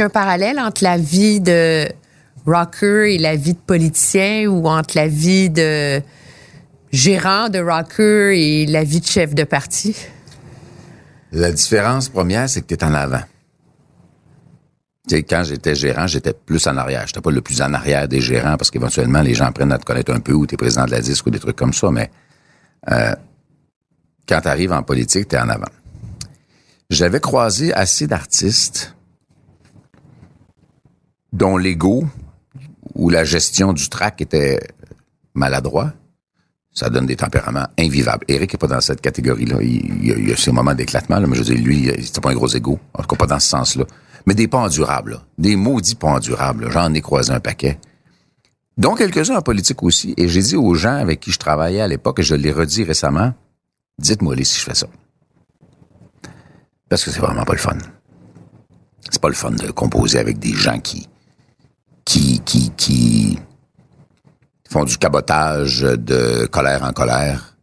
[0.00, 1.88] un parallèle entre la vie de
[2.46, 6.00] rocker et la vie de politicien ou entre la vie de
[6.92, 9.96] gérant de rocker et la vie de chef de parti?
[11.32, 13.22] La différence première, c'est que tu es en avant.
[15.08, 17.06] Tu sais, quand j'étais gérant, j'étais plus en arrière.
[17.06, 19.84] J'étais pas le plus en arrière des gérants parce qu'éventuellement, les gens apprennent à te
[19.84, 21.90] connaître un peu ou tu es président de la disque ou des trucs comme ça,
[21.90, 22.10] mais
[22.90, 23.14] euh,
[24.28, 25.70] quand tu arrives en politique, tu es en avant.
[26.90, 28.96] J'avais croisé assez d'artistes
[31.32, 32.04] dont l'ego
[32.94, 34.60] ou la gestion du trac était
[35.34, 35.92] maladroit,
[36.72, 38.24] ça donne des tempéraments invivables.
[38.28, 39.58] Eric est pas dans cette catégorie-là.
[39.60, 42.20] Il, il, a, il a ses moments d'éclatement, là, mais je veux dire, lui, c'était
[42.20, 42.78] pas un gros ego.
[42.94, 43.84] En tout cas, pas dans ce sens-là.
[44.26, 45.22] Mais des pas endurables, là.
[45.38, 46.70] des maudits pas endurables.
[46.70, 47.78] J'en ai croisé un paquet.
[48.76, 50.14] dont quelques-uns en politique aussi.
[50.16, 52.84] Et j'ai dit aux gens avec qui je travaillais à l'époque, et je l'ai redit
[52.84, 53.34] récemment,
[53.98, 54.86] dites-moi les si je fais ça.
[56.88, 57.78] Parce que c'est vraiment pas le fun.
[59.10, 61.08] C'est pas le fun de composer avec des gens qui,
[62.10, 63.38] qui, qui, qui
[64.68, 67.56] font du cabotage de colère en colère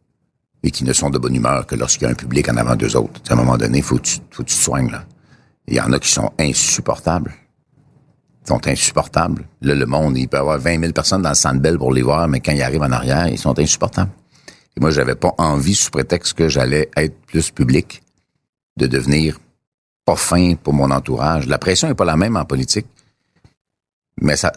[0.63, 2.77] et qui ne sont de bonne humeur que lorsqu'il y a un public en avant
[2.77, 3.19] d'eux autres.
[3.27, 5.03] À un moment donné, faut faut que tu te soignes, là.
[5.67, 7.33] Il y en a qui sont insupportables.
[8.45, 9.45] Ils sont insupportables.
[9.59, 12.01] Là, le monde, il peut y avoir 20 000 personnes dans le belle pour les
[12.01, 14.11] voir, mais quand ils arrivent en arrière, ils sont insupportables.
[14.77, 18.01] Et moi, j'avais pas envie, sous prétexte que j'allais être plus public,
[18.77, 19.39] de devenir
[20.05, 21.47] pas fin pour mon entourage.
[21.47, 22.87] La pression est pas la même en politique,
[24.21, 24.51] mais ça,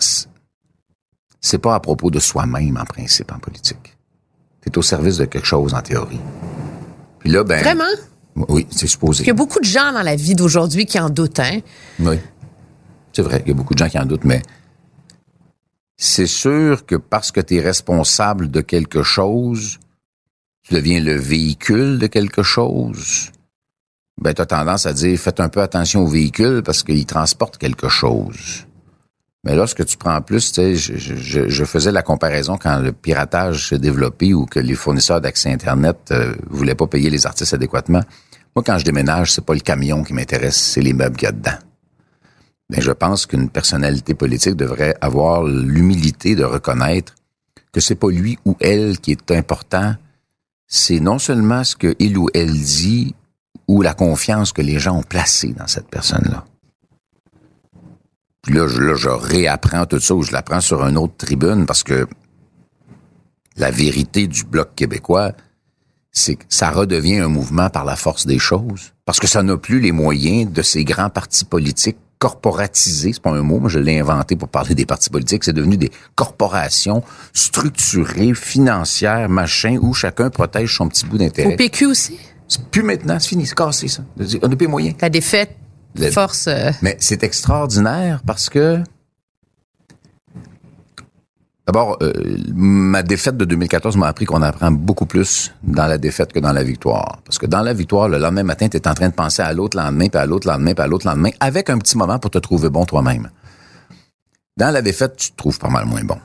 [1.40, 3.96] c'est pas à propos de soi-même en principe en politique.
[4.62, 6.20] C'est au service de quelque chose en théorie.
[7.18, 7.62] Puis là, ben.
[7.62, 7.85] Vraiment?
[8.49, 9.25] Oui, c'est supposé.
[9.25, 11.61] Il y a beaucoup de gens dans la vie d'aujourd'hui qui en doutent, hein?
[11.99, 12.18] Oui.
[13.12, 14.42] C'est vrai, il y a beaucoup de gens qui en doutent, mais
[15.96, 19.79] c'est sûr que parce que tu es responsable de quelque chose,
[20.62, 23.31] tu deviens le véhicule de quelque chose,
[24.20, 27.59] ben tu as tendance à dire faites un peu attention au véhicule parce qu'il transporte
[27.59, 28.66] quelque chose.
[29.44, 32.92] Mais lorsque tu prends plus, tu sais, je, je, je, faisais la comparaison quand le
[32.92, 37.55] piratage s'est développé ou que les fournisseurs d'accès Internet euh, voulaient pas payer les artistes
[37.55, 38.03] adéquatement.
[38.55, 41.29] Moi, quand je déménage, c'est pas le camion qui m'intéresse, c'est les meubles qu'il y
[41.29, 41.59] a dedans.
[42.68, 47.14] Ben, je pense qu'une personnalité politique devrait avoir l'humilité de reconnaître
[47.72, 49.94] que c'est pas lui ou elle qui est important,
[50.66, 53.14] c'est non seulement ce que il ou elle dit
[53.66, 56.44] ou la confiance que les gens ont placée dans cette personne-là.
[58.42, 61.66] Puis là, je, là, je réapprends tout ça ou je l'apprends sur une autre tribune
[61.66, 62.07] parce que
[63.57, 65.33] la vérité du Bloc québécois,
[66.12, 68.92] c'est que ça redevient un mouvement par la force des choses.
[69.05, 73.31] Parce que ça n'a plus les moyens de ces grands partis politiques corporatisés, c'est pas
[73.31, 77.03] un mot, moi je l'ai inventé pour parler des partis politiques, c'est devenu des corporations
[77.33, 81.55] structurées, financières, machin, où chacun protège son petit bout d'intérêt.
[81.55, 82.18] Au PQ aussi?
[82.46, 84.03] C'est plus maintenant, c'est fini, c'est cassé ça.
[84.42, 84.96] On n'a plus les moyens.
[85.00, 85.57] La défaite
[85.96, 86.46] Le- force...
[86.48, 88.83] euh, Mais c'est extraordinaire parce que
[91.66, 92.12] D'abord, euh,
[92.53, 96.53] ma défaite de 2014 m'a appris qu'on apprend beaucoup plus dans la défaite que dans
[96.53, 97.20] la victoire.
[97.24, 99.53] Parce que dans la victoire, le lendemain matin, tu es en train de penser à
[99.53, 102.31] l'autre lendemain, puis à l'autre lendemain, puis à l'autre lendemain, avec un petit moment pour
[102.33, 103.31] te trouver bon toi-même.
[104.57, 106.18] Dans la défaite, tu te trouves pas mal moins bon.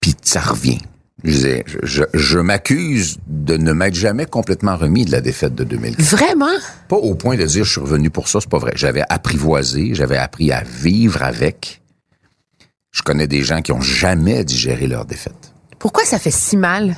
[0.00, 0.78] Puis ça revient.
[1.24, 5.54] Je, disais, je, je, je m'accuse de ne m'être jamais complètement remis de la défaite
[5.54, 6.08] de 2014.
[6.10, 6.58] Vraiment?
[6.88, 8.72] Pas au point de dire je suis revenu pour ça, c'est pas vrai.
[8.74, 11.82] J'avais apprivoisé, j'avais appris à vivre avec.
[12.90, 15.52] Je connais des gens qui ont jamais digéré leur défaite.
[15.78, 16.96] Pourquoi ça fait si mal?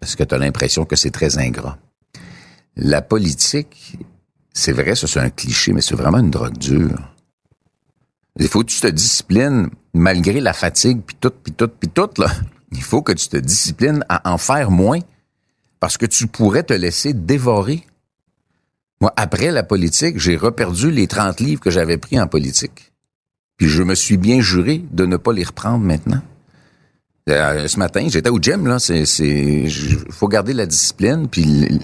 [0.00, 1.78] Parce que tu as l'impression que c'est très ingrat.
[2.76, 3.98] La politique,
[4.52, 7.11] c'est vrai, ça c'est un cliché, mais c'est vraiment une drogue dure.
[8.38, 12.10] Il faut que tu te disciplines, malgré la fatigue, puis tout, puis tout, puis tout.
[12.72, 15.00] Il faut que tu te disciplines à en faire moins,
[15.80, 17.84] parce que tu pourrais te laisser dévorer.
[19.00, 22.92] Moi, après la politique, j'ai reperdu les 30 livres que j'avais pris en politique.
[23.58, 26.22] Puis je me suis bien juré de ne pas les reprendre maintenant.
[27.28, 28.78] Euh, ce matin, j'étais au gym, là.
[28.78, 29.04] C'est,
[30.10, 31.80] faut garder la discipline, puis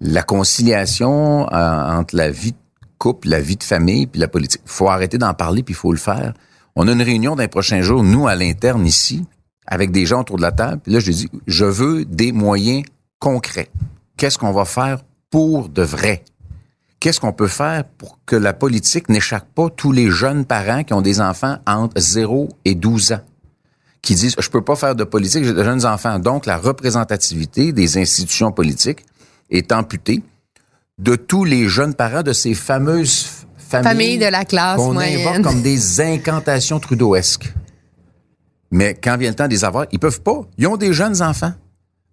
[0.00, 2.54] la conciliation euh, entre la vie
[3.00, 4.60] couple, la vie de famille, puis la politique.
[4.66, 6.34] Faut arrêter d'en parler, puis il faut le faire.
[6.76, 9.24] On a une réunion dans les prochains jours, nous, à l'interne ici,
[9.66, 10.80] avec des gens autour de la table.
[10.84, 12.84] Puis là, je dis, je veux des moyens
[13.18, 13.70] concrets.
[14.16, 16.22] Qu'est-ce qu'on va faire pour de vrai?
[17.00, 20.92] Qu'est-ce qu'on peut faire pour que la politique n'échappe pas tous les jeunes parents qui
[20.92, 23.20] ont des enfants entre 0 et 12 ans?
[24.02, 26.18] qui disent je peux pas faire de politique, j'ai de jeunes enfants.
[26.18, 29.04] Donc la représentativité des institutions politiques
[29.50, 30.22] est amputée
[31.00, 35.42] de tous les jeunes parents de ces fameuses familles Famille de la classe qu'on invoque
[35.42, 37.54] comme des incantations trudeauesques.
[38.70, 40.42] Mais quand vient le temps des avoir, ils peuvent pas.
[40.58, 41.52] Ils ont des jeunes enfants.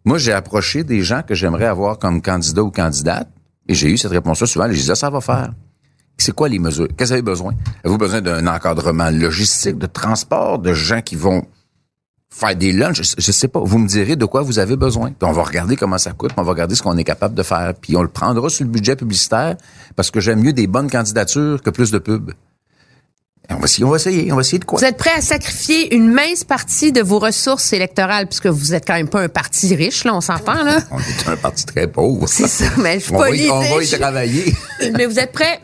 [0.05, 3.27] Moi, j'ai approché des gens que j'aimerais avoir comme candidat ou candidate
[3.67, 4.67] et j'ai eu cette réponse-là souvent.
[4.71, 5.51] J'ai dit, Ah, ça va faire.
[6.17, 6.87] C'est quoi les mesures?
[6.87, 7.53] Qu'est-ce que vous avez besoin?
[7.83, 11.45] Avez-vous besoin d'un encadrement logistique, de transport, de gens qui vont
[12.29, 13.01] faire des lunchs?
[13.01, 13.59] Je, je sais pas.
[13.59, 15.11] Vous me direz de quoi vous avez besoin.
[15.11, 17.35] Puis on va regarder comment ça coûte, puis on va regarder ce qu'on est capable
[17.35, 17.73] de faire.
[17.79, 19.55] Puis on le prendra sur le budget publicitaire
[19.95, 22.31] parce que j'aime mieux des bonnes candidatures que plus de pubs.
[23.49, 24.79] On va essayer, on va essayer, on va essayer de quoi?
[24.79, 28.85] Vous êtes prêt à sacrifier une mince partie de vos ressources électorales, puisque vous êtes
[28.85, 30.79] quand même pas un parti riche, là, on s'entend, là?
[30.91, 32.27] On est un parti très pauvre.
[32.27, 34.53] C'est ça, mais je suis on va, y, on va y travailler.
[34.97, 35.61] Mais vous êtes prêt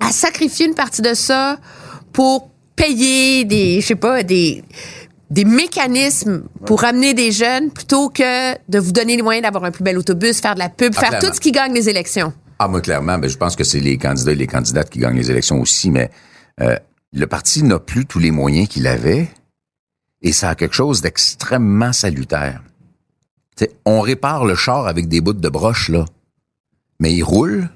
[0.00, 1.58] à sacrifier une partie de ça
[2.12, 4.64] pour payer des, je sais pas, des,
[5.34, 9.72] des mécanismes pour ramener des jeunes plutôt que de vous donner les moyens d'avoir un
[9.72, 11.28] plus bel autobus, faire de la pub, Ah, faire clairement.
[11.28, 12.32] tout ce qui gagne les élections.
[12.60, 15.16] Ah, moi, clairement, ben, je pense que c'est les candidats et les candidates qui gagnent
[15.16, 16.08] les élections aussi, mais
[16.60, 16.76] euh,
[17.12, 19.28] le parti n'a plus tous les moyens qu'il avait
[20.22, 22.62] et ça a quelque chose d'extrêmement salutaire.
[23.56, 26.04] T'sais, on répare le char avec des bouts de broche, là,
[27.00, 27.68] mais il roule,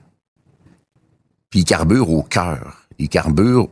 [1.51, 2.87] puis il carbure au cœur.
[3.01, 3.69] Il carbure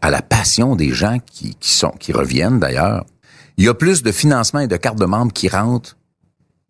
[0.00, 3.04] à la passion des gens qui, reviennent, d'ailleurs.
[3.56, 5.96] Il y a plus de financement et de cartes de membres qui rentrent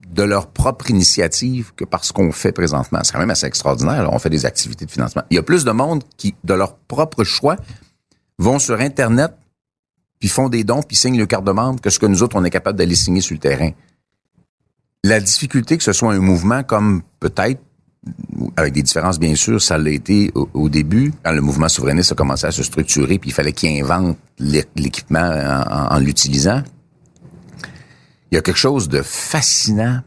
[0.09, 3.00] de leur propre initiative que par ce qu'on fait présentement.
[3.05, 4.09] C'est quand même assez extraordinaire.
[4.12, 5.22] On fait des activités de financement.
[5.31, 7.57] Il y a plus de monde qui, de leur propre choix,
[8.38, 9.33] vont sur Internet,
[10.18, 12.37] puis font des dons, puis signent le carte de membre que ce que nous autres,
[12.37, 13.70] on est capable d'aller signer sur le terrain.
[15.05, 17.61] La difficulté que ce soit un mouvement comme peut-être,
[18.57, 22.13] avec des différences bien sûr, ça l'a été au, au début, quand le mouvement souverainiste
[22.13, 25.99] a commencé à se structurer, puis il fallait qu'il invente l'é- l'équipement en- en- en
[25.99, 26.63] l'utilisant
[28.33, 30.01] il y a quelque chose de fascinant.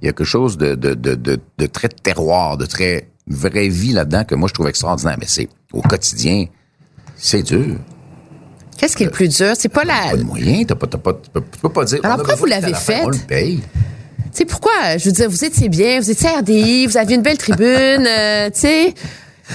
[0.00, 3.68] Il y a quelque chose de, de, de, de, de très terroir, de très vraie
[3.68, 5.16] vie là-dedans que moi je trouve extraordinaire.
[5.20, 6.46] Mais c'est au quotidien,
[7.16, 7.76] c'est dur.
[8.78, 9.52] Qu'est-ce qui est le plus dur?
[9.58, 10.10] C'est pas la.
[10.12, 11.30] Pas de moyens, t'as pas, t'as pas, tu
[11.60, 12.00] peux, pas dire.
[12.02, 13.02] Alors pourquoi vous l'avez fait?
[13.04, 13.62] On le paye.
[14.36, 17.38] C'est pourquoi, je veux dire, vous étiez bien, vous étiez RDI, vous aviez une belle
[17.38, 18.94] tribune, euh, tu sais?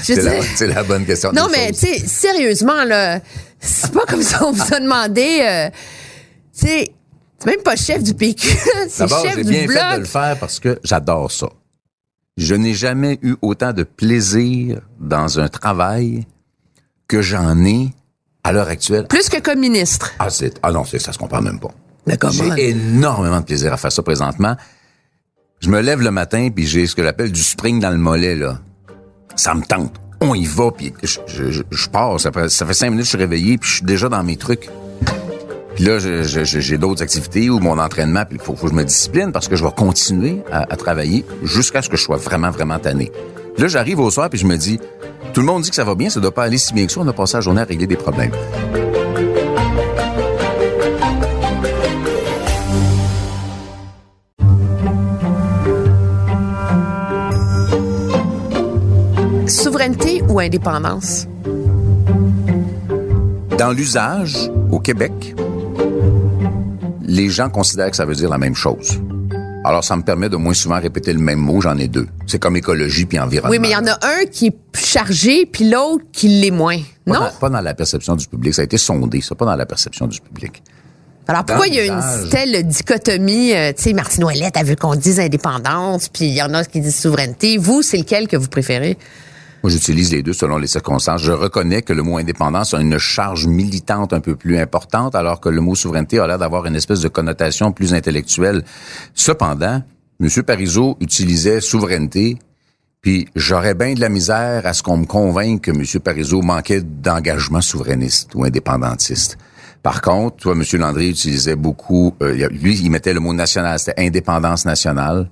[0.02, 1.32] C'est la, bonne question.
[1.34, 3.20] Non, mais, tu sais, sérieusement, là,
[3.60, 5.70] c'est pas comme ça on vous a demandé, euh,
[6.58, 6.94] tu sais,
[7.38, 8.48] c'est même pas chef du PQ,
[8.90, 9.78] c'est chef du bien bloc.
[9.78, 11.50] fait de le faire parce que j'adore ça.
[12.38, 16.26] Je n'ai jamais eu autant de plaisir dans un travail
[17.08, 17.90] que j'en ai
[18.44, 19.06] à l'heure actuelle.
[19.06, 20.12] Plus que comme ministre.
[20.18, 21.72] Ah, c'est, ah non, ça se compare même pas.
[22.08, 24.56] J'ai énormément de plaisir à faire ça présentement.
[25.60, 28.36] Je me lève le matin puis j'ai ce que j'appelle du spring dans le mollet
[28.36, 28.60] là.
[29.36, 29.94] Ça me tente.
[30.20, 32.20] On y va puis je, je, pars.
[32.20, 34.70] Ça fait, cinq minutes que je suis réveillé puis je suis déjà dans mes trucs.
[35.76, 38.26] Puis là, j'ai d'autres activités ou mon entraînement.
[38.26, 41.82] Puis il faut, que je me discipline parce que je vais continuer à, travailler jusqu'à
[41.82, 43.12] ce que je sois vraiment, vraiment tanné.
[43.58, 44.80] Là, j'arrive au soir puis je me dis,
[45.34, 46.92] tout le monde dit que ça va bien, ça doit pas aller si bien que
[46.92, 47.00] ça.
[47.00, 48.32] On a passé la journée à régler des problèmes.
[60.42, 61.28] Indépendance?
[63.58, 65.36] Dans l'usage, au Québec,
[67.06, 69.00] les gens considèrent que ça veut dire la même chose.
[69.64, 72.08] Alors, ça me permet de moins souvent répéter le même mot, j'en ai deux.
[72.26, 73.52] C'est comme écologie puis environnement.
[73.52, 76.78] Oui, mais il y en a un qui est chargé, puis l'autre qui l'est moins.
[77.06, 77.20] Pas Non?
[77.20, 78.56] dans, pas dans la perception du public.
[78.56, 80.64] Ça a été sondé, ça, pas dans la perception du public.
[81.28, 83.54] Alors pourquoi il y a une telle dichotomie?
[83.54, 86.66] euh, tu sais, Martine Ouellette a vu qu'on dise indépendance, puis il y en a
[86.66, 87.58] qui disent souveraineté.
[87.58, 88.98] Vous, c'est lequel que vous préférez?
[89.64, 91.22] Moi, j'utilise les deux selon les circonstances.
[91.22, 95.40] Je reconnais que le mot indépendance a une charge militante un peu plus importante, alors
[95.40, 98.64] que le mot souveraineté a l'air d'avoir une espèce de connotation plus intellectuelle.
[99.14, 99.84] Cependant,
[100.20, 100.44] M.
[100.44, 102.40] Parizeau utilisait souveraineté,
[103.02, 105.84] puis j'aurais bien de la misère à ce qu'on me convainque que M.
[106.04, 109.38] Parizeau manquait d'engagement souverainiste ou indépendantiste.
[109.84, 110.64] Par contre, toi, M.
[110.80, 115.30] Landry utilisait beaucoup, euh, lui, il mettait le mot national, c'était indépendance nationale.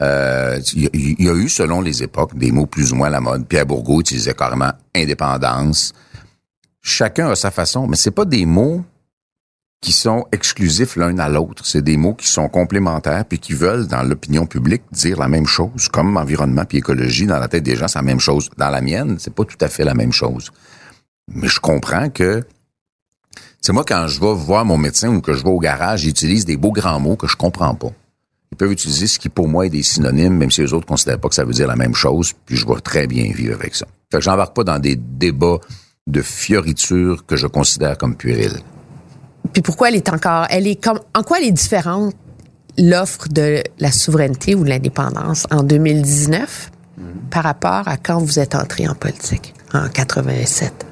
[0.00, 3.20] Euh, il y, a- eu, selon les époques, des mots plus ou moins à la
[3.20, 3.46] mode.
[3.46, 5.92] Pierre Bourgault utilisait carrément indépendance.
[6.80, 8.82] Chacun a sa façon, mais c'est pas des mots
[9.82, 11.66] qui sont exclusifs l'un à l'autre.
[11.66, 15.46] C'est des mots qui sont complémentaires puis qui veulent, dans l'opinion publique, dire la même
[15.46, 15.88] chose.
[15.88, 18.48] Comme environnement puis écologie, dans la tête des gens, c'est la même chose.
[18.56, 20.50] Dans la mienne, c'est pas tout à fait la même chose.
[21.28, 22.42] Mais je comprends que
[23.60, 26.44] c'est moi quand je vais voir mon médecin ou que je vais au garage, j'utilise
[26.44, 27.90] des beaux grands mots que je comprends pas.
[28.52, 31.18] Ils peuvent utiliser ce qui pour moi est des synonymes, même si les autres considèrent
[31.18, 33.74] pas que ça veut dire la même chose, puis je vais très bien vivre avec
[33.74, 33.86] ça.
[34.10, 35.58] Fait que j'embarque pas dans des débats
[36.06, 38.60] de fioritures que je considère comme puérils.
[39.54, 40.46] Puis pourquoi elle est encore...
[40.50, 42.14] Elle est comme, en quoi elle est différente,
[42.76, 46.70] l'offre de la souveraineté ou de l'indépendance en 2019
[47.30, 50.86] par rapport à quand vous êtes entré en politique, en 87?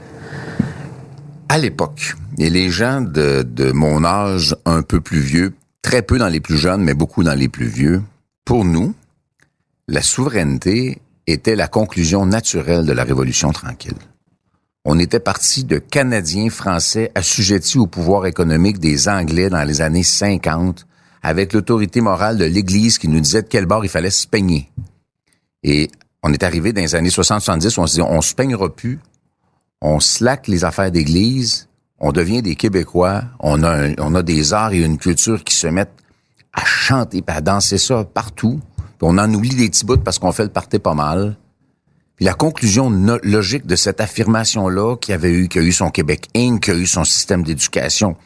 [1.51, 5.53] À l'époque, et les gens de, de mon âge un peu plus vieux,
[5.83, 8.03] très peu dans les plus jeunes, mais beaucoup dans les plus vieux,
[8.45, 8.95] pour nous,
[9.89, 13.99] la souveraineté était la conclusion naturelle de la Révolution tranquille.
[14.85, 20.03] On était parti de Canadiens français assujettis au pouvoir économique des Anglais dans les années
[20.03, 20.87] 50,
[21.23, 24.71] avec l'autorité morale de l'Église qui nous disait de quel bord il fallait se peigner.
[25.63, 25.91] Et
[26.23, 28.99] on est arrivé dans les années 60-70 où on se dit on se peignera plus,
[29.83, 31.69] on slack les affaires d'église,
[32.01, 35.67] on devient des Québécois, on a, on a des arts et une culture qui se
[35.67, 35.95] mettent
[36.53, 38.61] à chanter, à danser ça partout.
[39.03, 41.37] On en oublie des petits bouts parce qu'on fait le party pas mal.
[42.17, 42.91] Puis la conclusion
[43.23, 46.75] logique de cette affirmation-là, qui avait eu, qui a eu son Québec Inc., qui a
[46.75, 48.17] eu son système d'éducation,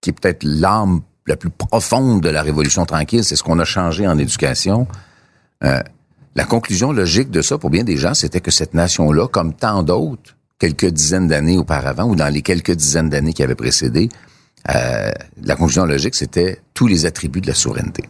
[0.00, 3.64] qui est peut-être l'âme la plus profonde de la Révolution tranquille, c'est ce qu'on a
[3.64, 4.86] changé en éducation.
[5.64, 5.80] Euh,
[6.34, 9.82] la conclusion logique de ça, pour bien des gens, c'était que cette nation-là, comme tant
[9.82, 14.08] d'autres, quelques dizaines d'années auparavant, ou dans les quelques dizaines d'années qui avaient précédé,
[14.72, 15.10] euh,
[15.42, 18.04] la conclusion logique, c'était tous les attributs de la souveraineté.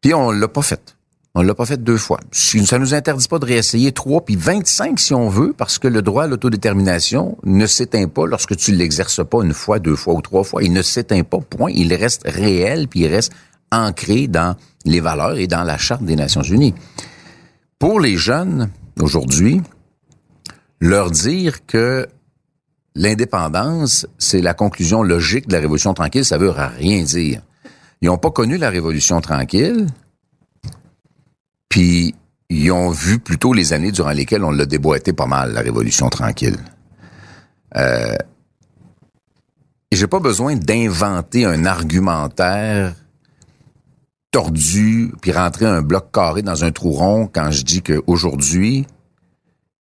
[0.00, 0.94] Puis on l'a pas fait.
[1.34, 2.18] On l'a pas fait deux fois.
[2.32, 6.02] Ça nous interdit pas de réessayer trois puis 25 si on veut, parce que le
[6.02, 10.20] droit à l'autodétermination ne s'éteint pas lorsque tu l'exerces pas une fois, deux fois ou
[10.20, 10.62] trois fois.
[10.62, 11.70] Il ne s'éteint pas, point.
[11.72, 13.32] Il reste réel puis il reste
[13.70, 16.74] ancré dans les valeurs et dans la Charte des Nations Unies.
[17.78, 19.62] Pour les jeunes, aujourd'hui,
[20.80, 22.06] leur dire que
[22.94, 27.42] l'indépendance, c'est la conclusion logique de la Révolution tranquille, ça veut rien dire.
[28.00, 29.86] Ils n'ont pas connu la Révolution tranquille,
[31.68, 32.14] puis
[32.48, 36.08] ils ont vu plutôt les années durant lesquelles on l'a déboîté pas mal, la Révolution
[36.08, 36.56] tranquille.
[37.76, 38.16] Euh,
[39.90, 42.94] et j'ai pas besoin d'inventer un argumentaire
[44.30, 48.86] tordu, puis rentrer un bloc carré dans un trou rond quand je dis qu'aujourd'hui,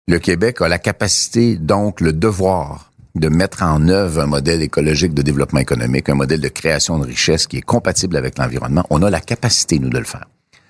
[0.07, 5.13] le Québec a la capacité, donc le devoir, de mettre en œuvre un modèle écologique
[5.13, 8.85] de développement économique, un modèle de création de richesse qui est compatible avec l'environnement.
[8.89, 10.25] On a la capacité, nous, de le faire.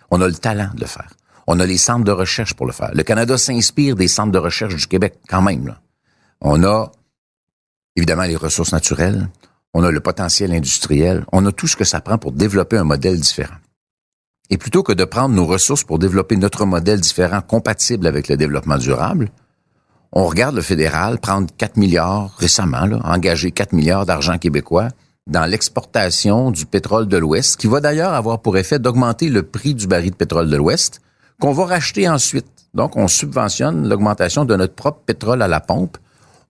[0.09, 1.11] On a le talent de le faire.
[1.47, 2.91] On a les centres de recherche pour le faire.
[2.93, 5.75] Le Canada s'inspire des centres de recherche du Québec, quand même.
[6.39, 6.91] On a
[7.95, 9.27] évidemment les ressources naturelles,
[9.73, 12.83] on a le potentiel industriel, on a tout ce que ça prend pour développer un
[12.83, 13.55] modèle différent.
[14.49, 18.37] Et plutôt que de prendre nos ressources pour développer notre modèle différent compatible avec le
[18.37, 19.31] développement durable,
[20.11, 24.89] on regarde le fédéral prendre 4 milliards récemment, engager 4 milliards d'argent québécois
[25.27, 29.73] dans l'exportation du pétrole de l'Ouest, qui va d'ailleurs avoir pour effet d'augmenter le prix
[29.73, 31.01] du baril de pétrole de l'Ouest,
[31.41, 32.45] qu'on va racheter ensuite.
[32.75, 35.97] Donc, on subventionne l'augmentation de notre propre pétrole à la pompe.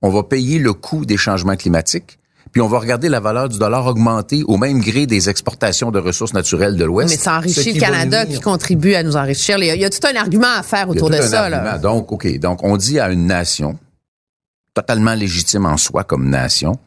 [0.01, 2.19] On va payer le coût des changements climatiques.
[2.55, 5.99] Puis on va regarder la valeur du dollar augmenter au même gré des exportations de
[5.99, 7.09] ressources naturelles de l'Ouest.
[7.09, 9.57] Mais ça enrichit le Canada qui contribue à nous enrichir.
[9.57, 11.09] Il y a, il y a tout un argument à faire Il y a autour
[11.09, 11.43] tout de un ça.
[11.43, 11.63] argument.
[11.63, 11.77] Là.
[11.79, 12.39] Donc, OK.
[12.39, 13.77] Donc, on dit à une nation,
[14.73, 16.79] totalement légitime en soi comme nation,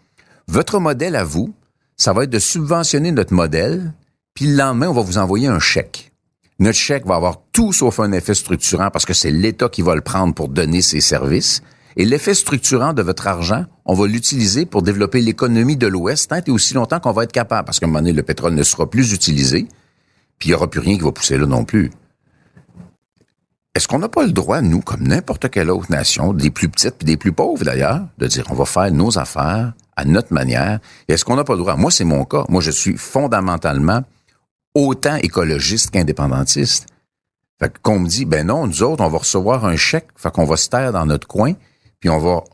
[0.46, 1.52] votre modèle à vous,
[1.98, 3.92] ça va être de subventionner notre modèle,
[4.32, 6.12] puis le lendemain, on va vous envoyer un chèque.
[6.60, 9.94] Notre chèque va avoir tout sauf un effet structurant parce que c'est l'État qui va
[9.94, 11.60] le prendre pour donner ses services.
[11.96, 16.40] Et l'effet structurant de votre argent, on va l'utiliser pour développer l'économie de l'Ouest tant
[16.46, 17.64] et aussi longtemps qu'on va être capable.
[17.64, 19.66] Parce qu'à un moment donné, le pétrole ne sera plus utilisé,
[20.38, 21.90] puis il n'y aura plus rien qui va pousser là non plus.
[23.74, 26.96] Est-ce qu'on n'a pas le droit, nous, comme n'importe quelle autre nation, des plus petites
[26.96, 30.80] puis des plus pauvres d'ailleurs, de dire on va faire nos affaires à notre manière?
[31.08, 31.76] Est-ce qu'on n'a pas le droit?
[31.76, 32.44] Moi, c'est mon cas.
[32.50, 34.02] Moi, je suis fondamentalement
[34.74, 36.88] autant écologiste qu'indépendantiste.
[37.58, 40.44] Fait qu'on me dit, ben non, nous autres, on va recevoir un chèque, fait qu'on
[40.44, 41.54] va se taire dans notre coin,
[42.00, 42.44] puis on va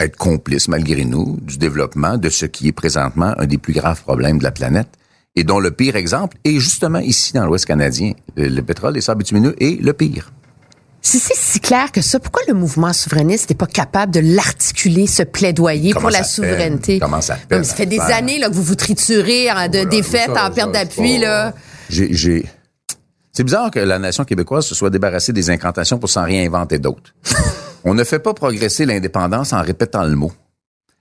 [0.00, 4.02] être complice, malgré nous, du développement de ce qui est présentement un des plus graves
[4.02, 4.88] problèmes de la planète
[5.36, 8.12] et dont le pire exemple est justement ici dans l'Ouest canadien.
[8.36, 10.32] Le, le pétrole, les sables bitumineux est le pire.
[11.02, 15.06] Si c'est si clair que ça, pourquoi le mouvement souverainiste n'est pas capable de l'articuler,
[15.06, 16.28] ce plaidoyer Comment pour la peine?
[16.28, 16.98] souveraineté?
[16.98, 19.84] Comment ça peine ça fait des années là, que vous vous triturez en, de Voilà,
[19.86, 21.18] défaites, ça, en perte d'appui.
[21.18, 21.54] là.
[21.88, 22.44] J'ai, j'ai...
[23.32, 27.14] C'est bizarre que la nation québécoise se soit débarrassée des incantations pour s'en réinventer d'autres.
[27.84, 30.32] On ne fait pas progresser l'indépendance en répétant le mot.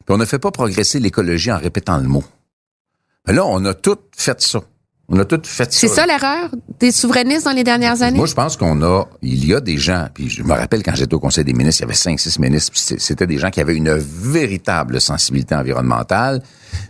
[0.06, 2.24] Puis on ne fait pas progresser l'écologie en répétant le mot.
[3.28, 4.62] Mais là, on a tout fait ça.
[5.12, 5.80] On a tout fait ça.
[5.80, 8.18] C'est ça l'erreur des souverainistes dans les dernières années?
[8.18, 10.94] Moi, je pense qu'on a, il y a des gens, puis je me rappelle quand
[10.94, 13.60] j'étais au Conseil des ministres, il y avait cinq, six ministres, c'était des gens qui
[13.60, 16.44] avaient une véritable sensibilité environnementale.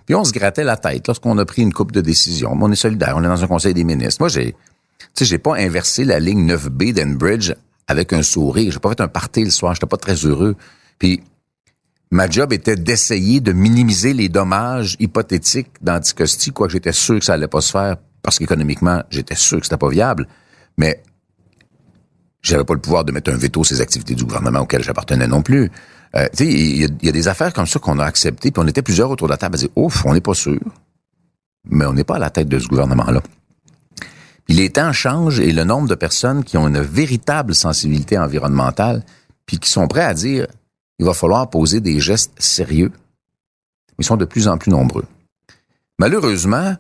[0.06, 2.56] Puis on se grattait la tête lorsqu'on a pris une coupe de décision.
[2.56, 4.18] Mais on est solidaire, on est dans un Conseil des ministres.
[4.20, 7.54] Moi, j'ai, tu sais, j'ai pas inversé la ligne 9B d'Enbridge
[7.90, 8.72] avec un sourire.
[8.72, 10.56] J'ai pas fait un party le soir, j'étais pas très heureux.
[11.00, 11.22] Puis
[12.12, 17.34] ma job était d'essayer de minimiser les dommages hypothétiques d'Anticosti, quoique j'étais sûr que ça
[17.34, 20.28] allait pas se faire parce qu'économiquement, j'étais sûr que c'était pas viable.
[20.78, 21.02] Mais
[22.42, 25.28] j'avais pas le pouvoir de mettre un veto sur ces activités du gouvernement auxquelles j'appartenais
[25.28, 25.72] non plus.
[26.16, 28.64] Euh, tu sais, il y, y a des affaires comme ça qu'on a acceptées, puis
[28.64, 30.60] on était plusieurs autour de la table à dire, ouf, on n'est pas sûr,
[31.66, 33.22] mais on n'est pas à la tête de ce gouvernement-là.
[34.50, 39.04] Les temps changent et le nombre de personnes qui ont une véritable sensibilité environnementale,
[39.46, 40.48] puis qui sont prêts à dire,
[40.98, 42.92] il va falloir poser des gestes sérieux,
[44.00, 45.06] ils sont de plus en plus nombreux.
[46.00, 46.76] Malheureusement,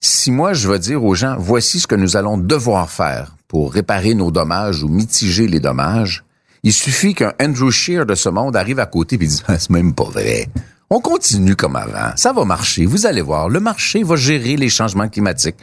[0.00, 3.72] si moi je vais dire aux gens, voici ce que nous allons devoir faire pour
[3.72, 6.24] réparer nos dommages ou mitiger les dommages,
[6.62, 9.70] il suffit qu'un Andrew Shear de ce monde arrive à côté et dise, Ah, c'est
[9.70, 10.48] même pas vrai.
[10.90, 12.14] On continue comme avant.
[12.16, 12.84] Ça va marcher.
[12.84, 13.48] Vous allez voir.
[13.48, 15.56] Le marché va gérer les changements climatiques.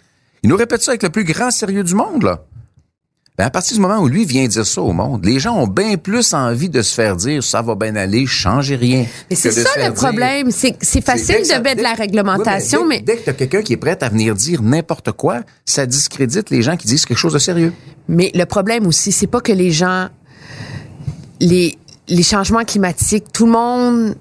[0.44, 2.44] Il nous répète ça avec le plus grand sérieux du monde, là.
[3.36, 5.66] Ben, à partir du moment où lui vient dire ça au monde, les gens ont
[5.66, 9.08] bien plus envie de se faire dire ça va bien aller, changez rien.
[9.32, 10.52] Mais c'est ça le problème.
[10.52, 13.30] C'est facile dès ça- de mettre de la dès- réglementation, mais, dès, dès que tu
[13.32, 16.86] as quelqu'un qui est prêt à venir dire n'importe quoi, ça discrédite les gens qui
[16.88, 17.74] disent quelque chose de sérieux.
[18.08, 20.10] mais le problème aussi, c'est pas que les gens,
[21.40, 21.76] les,
[22.08, 24.16] les changements climatiques, tout le monde,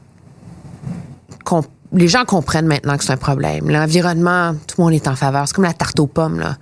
[1.44, 3.68] com- les gens comprennent maintenant que c'est un problème.
[3.70, 5.47] L'environnement, tout le monde est en faveur.
[5.47, 6.57] C'est comme la tarte aux pommes, là.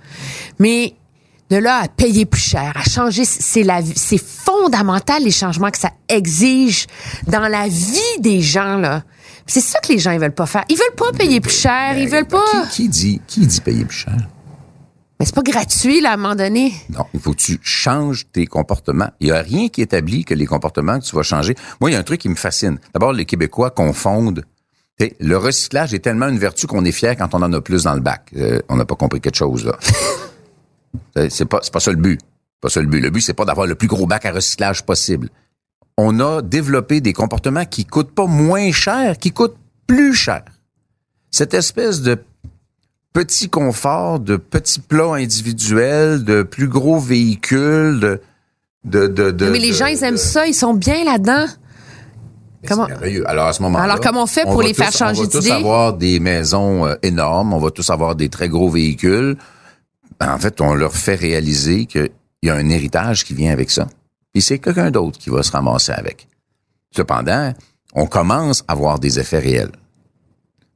[0.59, 0.93] Mais
[1.49, 5.69] de là à payer plus cher, à changer, c'est la, vie- c'est fondamental les changements
[5.71, 6.87] que ça exige
[7.27, 9.03] dans la vie des gens, là.
[9.47, 10.63] C'est ça que les gens ils veulent pas faire.
[10.69, 12.43] Ils veulent pas payer plus cher, ils veulent pas.
[12.53, 14.15] Ben, Qui, qui dit qui dit payer plus cher?
[15.19, 16.73] Mais c'est pas gratuit, là, à un moment donné.
[16.89, 19.09] Non, il faut que tu changes tes comportements.
[19.19, 21.55] Il y a rien qui établit que les comportements que tu vas changer.
[21.79, 22.79] Moi, il y a un truc qui me fascine.
[22.93, 24.45] D'abord, les Québécois confondent.
[25.19, 27.95] Le recyclage est tellement une vertu qu'on est fier quand on en a plus dans
[27.95, 28.29] le bac.
[28.37, 29.77] Euh, on n'a pas compris quelque chose là.
[31.29, 32.19] C'est- pas c'est pas ça le but.
[32.61, 32.99] Pas ça le but.
[33.01, 35.29] Le but c'est pas d'avoir le plus gros bac à recyclage possible.
[35.97, 40.43] On a développé des comportements qui coûtent pas moins cher, qui coûtent plus cher.
[41.31, 42.17] Cette espèce de
[43.13, 48.21] petit confort, de petits plats individuels, de plus gros véhicules, de
[48.83, 51.45] de de, de mais les gens, ils aiment ça, ils sont bien là-dedans.
[52.67, 53.27] Comment- merveilleux.
[53.29, 55.29] Alors à ce moment-là, Alors, comment on fait pour les faire tous- changer On va
[55.29, 55.51] tous d'idée?
[55.51, 59.37] avoir des maisons euh, énormes, on va tous avoir des très gros véhicules.
[60.19, 62.09] Ben, en fait, on leur fait réaliser qu'il
[62.43, 63.87] y a un héritage qui vient avec ça.
[64.33, 66.27] Puis c'est quelqu'un d'autre qui va se ramasser avec.
[66.95, 67.53] Cependant,
[67.93, 69.71] on commence à voir des effets réels.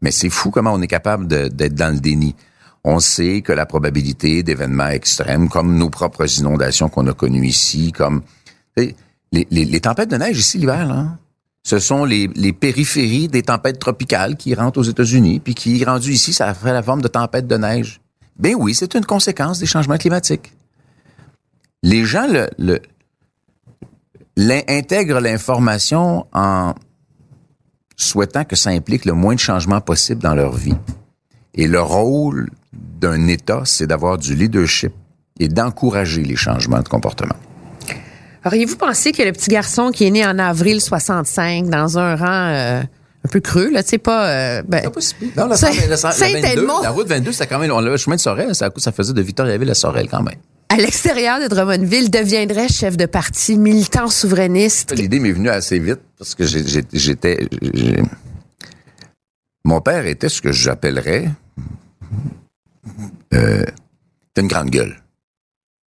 [0.01, 2.36] Mais c'est fou comment on est capable d'être dans le déni.
[2.83, 7.91] On sait que la probabilité d'événements extrêmes, comme nos propres inondations qu'on a connues ici,
[7.91, 8.21] comme
[8.77, 8.95] les,
[9.31, 11.17] les- les tempêtes de neige ici l'hiver, là,
[11.66, 16.11] ce sont les, les périphéries des tempêtes tropicales qui rentrent aux États-Unis, puis qui, rendu
[16.11, 18.01] ici, ça fait la forme de tempête de neige.
[18.38, 20.53] Ben oui, c'est une conséquence des changements climatiques.
[21.82, 22.28] Les gens
[24.38, 26.76] intègrent l'information en
[27.97, 30.76] souhaitant que ça implique le moins de changements possible dans leur vie.
[31.55, 34.93] Et le rôle d'un État, c'est d'avoir du leadership
[35.39, 37.36] et d'encourager les changements de comportement.
[38.46, 42.26] Auriez-vous pensé que le petit garçon qui est né en avril 65 dans un rang
[42.54, 44.30] euh, un peu creux, là, tu sais, pas...
[44.30, 44.84] euh, ben,
[45.36, 46.74] Non, la, Saint- la- la- la- la Saint-Edmond.
[46.76, 49.14] 22, la route 22, c'était quand même, on le chemin de Sorel, ça, ça faisait
[49.14, 50.36] de Victoriaville à Sorel quand même.
[50.70, 54.91] à l'extérieur de Drummondville, deviendrait chef de parti, militant souverainiste.
[54.96, 57.48] L'idée m'est venue assez vite parce que j'étais,
[59.64, 61.30] mon père était ce que j'appellerais
[63.34, 63.64] euh,
[64.38, 64.96] une grande gueule.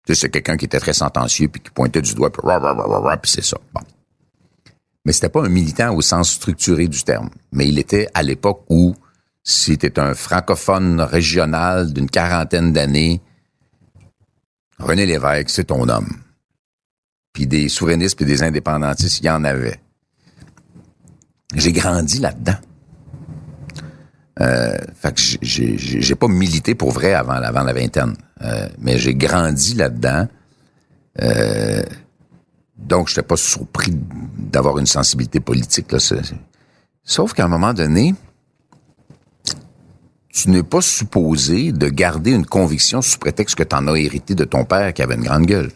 [0.08, 2.42] C'est quelqu'un qui était très sentencieux puis qui pointait du doigt puis,
[3.22, 3.58] puis c'est ça.
[3.74, 3.82] Bon.
[5.06, 7.30] Mais c'était pas un militant au sens structuré du terme.
[7.52, 8.96] Mais il était à l'époque où
[9.44, 13.22] tu un francophone régional d'une quarantaine d'années,
[14.80, 16.10] René Lévesque, c'est ton homme.
[17.34, 19.80] Puis des souverainistes puis des indépendantistes, il y en avait.
[21.56, 22.58] J'ai grandi là-dedans.
[24.40, 28.16] Euh, fait que j'ai- pas milité pour vrai avant, la vingtaine.
[28.42, 30.28] Euh, mais j'ai grandi là-dedans.
[31.22, 31.84] Euh,
[32.78, 33.92] donc, je n'étais pas surpris
[34.38, 35.92] d'avoir une sensibilité politique.
[35.92, 36.00] Là.
[37.04, 38.16] Sauf qu'à un moment donné,
[40.30, 44.34] tu n'es pas supposé de garder une conviction sous prétexte que tu en as hérité
[44.34, 45.72] de ton père qui avait une grande gueule.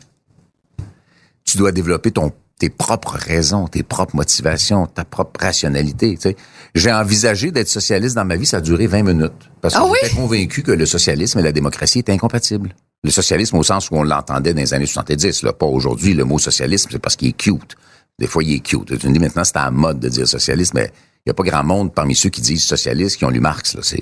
[1.43, 6.15] Tu dois développer ton, tes propres raisons, tes propres motivations, ta propre rationalité.
[6.15, 6.35] tu sais.
[6.73, 9.33] J'ai envisagé d'être socialiste dans ma vie, ça a duré 20 minutes.
[9.61, 9.97] Parce que Ah oui?
[10.03, 12.73] j'étais convaincu que le socialisme et la démocratie étaient incompatibles.
[13.03, 16.13] Le socialisme au sens où on l'entendait dans les années 70, là, pas aujourd'hui.
[16.13, 17.75] Le mot socialisme, c'est parce qu'il est cute.
[18.17, 18.97] Des fois, il est cute.
[18.97, 20.91] Tu me dis maintenant, c'est à la mode de dire socialiste, mais
[21.25, 23.75] il n'y a pas grand monde parmi ceux qui disent socialiste qui ont lu Marx.
[23.75, 23.81] Là.
[23.83, 24.01] C'est,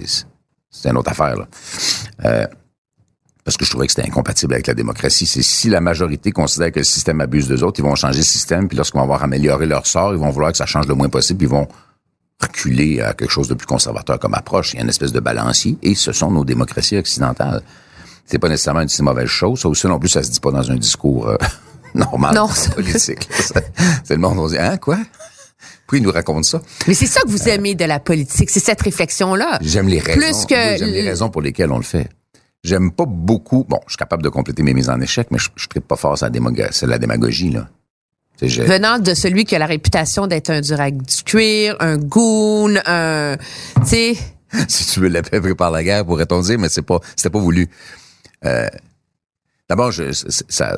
[0.69, 1.35] c'est une autre affaire.
[1.37, 1.47] Là.
[2.25, 2.47] Euh,
[3.43, 5.25] parce que je trouvais que c'était incompatible avec la démocratie.
[5.25, 8.23] C'est si la majorité considère que le système abuse d'eux autres, ils vont changer le
[8.23, 10.95] système, puis lorsqu'ils vont avoir amélioré leur sort, ils vont vouloir que ça change le
[10.95, 11.67] moins possible, puis ils vont
[12.41, 14.73] reculer à quelque chose de plus conservateur comme approche.
[14.73, 17.61] Il y a une espèce de balancier, et ce sont nos démocraties occidentales.
[18.25, 19.59] C'est pas nécessairement une si mauvaise chose.
[19.61, 21.35] Ça aussi non plus, ça se dit pas dans un discours euh,
[21.93, 22.47] normal Non.
[22.75, 23.27] politique.
[24.03, 24.97] C'est le monde, on dit, hein, quoi?
[25.85, 26.61] Pourquoi il nous raconte ça?
[26.87, 29.59] Mais c'est ça que vous aimez de la politique, c'est cette réflexion-là.
[29.61, 30.17] J'aime les raisons.
[30.19, 32.07] Plus que j'aime les le- raisons pour lesquelles on le fait.
[32.63, 33.65] J'aime pas beaucoup.
[33.67, 35.95] Bon, je suis capable de compléter mes mises en échec, mais je, je tripe pas
[35.97, 37.67] fort sur la, démago- sur la démagogie là.
[38.41, 43.37] Venant de celui qui a la réputation d'être un durac du cuir, un goon, un...
[43.81, 44.17] Tu sais...
[44.67, 47.39] si tu veux la paix prépare la guerre, pourrait-on dire, mais c'est pas, c'était pas
[47.39, 47.69] voulu.
[48.45, 48.67] Euh,
[49.69, 50.11] D'abord, je,
[50.49, 50.77] ça,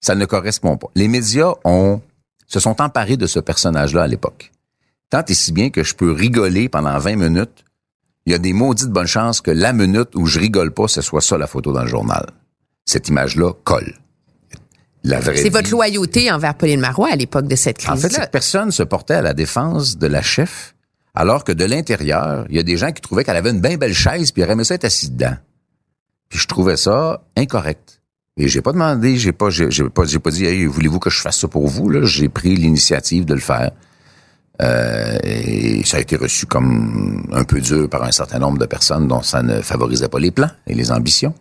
[0.00, 0.88] ça ne correspond pas.
[0.94, 2.00] Les médias ont,
[2.46, 4.50] se sont emparés de ce personnage-là à l'époque.
[5.10, 7.64] Tant et si bien que je peux rigoler pendant 20 minutes.
[8.28, 11.00] Il y a des maudites bonnes chances que la minute où je rigole pas, ce
[11.00, 12.26] soit ça la photo dans le journal.
[12.84, 13.94] Cette image-là colle.
[15.02, 18.28] La vraie C'est votre loyauté envers Pauline Marois à l'époque de cette En fait, que
[18.28, 20.74] personne se portait à la défense de la chef,
[21.14, 23.78] alors que de l'intérieur, il y a des gens qui trouvaient qu'elle avait une bien
[23.78, 25.38] belle chaise, puis elle aimait ça être assis dedans.
[26.28, 28.02] Puis je trouvais ça incorrect.
[28.36, 31.08] Et j'ai pas demandé, j'ai pas, j'ai j'ai pas, j'ai pas dit, hey, voulez-vous que
[31.08, 32.00] je fasse ça pour vous là?
[32.02, 33.70] J'ai pris l'initiative de le faire.
[34.60, 38.66] Euh, et ça a été reçu comme un peu dur par un certain nombre de
[38.66, 41.34] personnes dont ça ne favorisait pas les plans et les ambitions.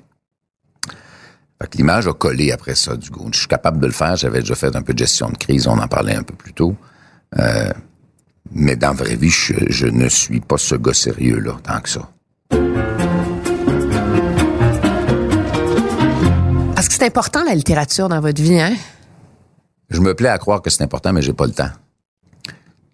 [1.59, 3.29] Fait que l'image a collé après ça du goût.
[3.33, 4.15] Je suis capable de le faire.
[4.15, 5.67] J'avais déjà fait un peu de gestion de crise.
[5.67, 6.75] On en parlait un peu plus tôt.
[7.39, 7.71] Euh,
[8.51, 11.89] mais dans la vraie vie, je, je ne suis pas ce gars sérieux-là, tant que
[11.89, 12.09] ça.
[16.75, 18.75] Parce que c'est important, la littérature, dans votre vie, hein?
[19.89, 21.71] Je me plais à croire que c'est important, mais j'ai pas le temps.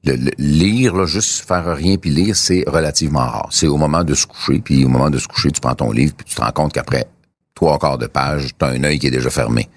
[0.05, 3.47] Le, le- lire, là, juste faire rien puis lire, c'est relativement rare.
[3.51, 5.91] C'est au moment de se coucher, puis au moment de se coucher, tu prends ton
[5.91, 7.05] livre, puis tu te rends compte qu'après
[7.55, 9.69] trois quarts de page, tu as un œil qui est déjà fermé.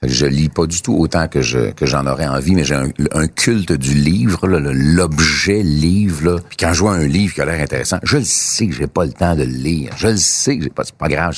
[0.00, 2.64] Fait que je lis pas du tout autant que je que j'en aurais envie, mais
[2.64, 6.24] j'ai un, un culte du livre, l'objet livre.
[6.32, 6.36] Là.
[6.48, 8.88] Puis quand je vois un livre qui a l'air intéressant, je le sais que j'ai
[8.88, 9.92] pas le temps de le lire.
[9.96, 10.82] Je le sais que j'ai pas.
[10.84, 11.34] C'est pas grave,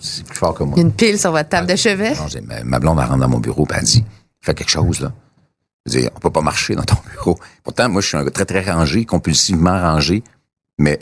[0.00, 0.74] c'est plus fort que moi.
[0.76, 2.10] Il y a une pile sur votre table de chevet.
[2.14, 4.04] Non, ma, ma blonde, elle rentre dans mon bureau et elle dit
[4.40, 5.12] Fais quelque chose, là.
[5.86, 7.38] Dire, on peut pas marcher dans ton bureau.
[7.64, 10.22] Pourtant, moi, je suis un gars très, très rangé, compulsivement rangé.
[10.78, 10.98] Mais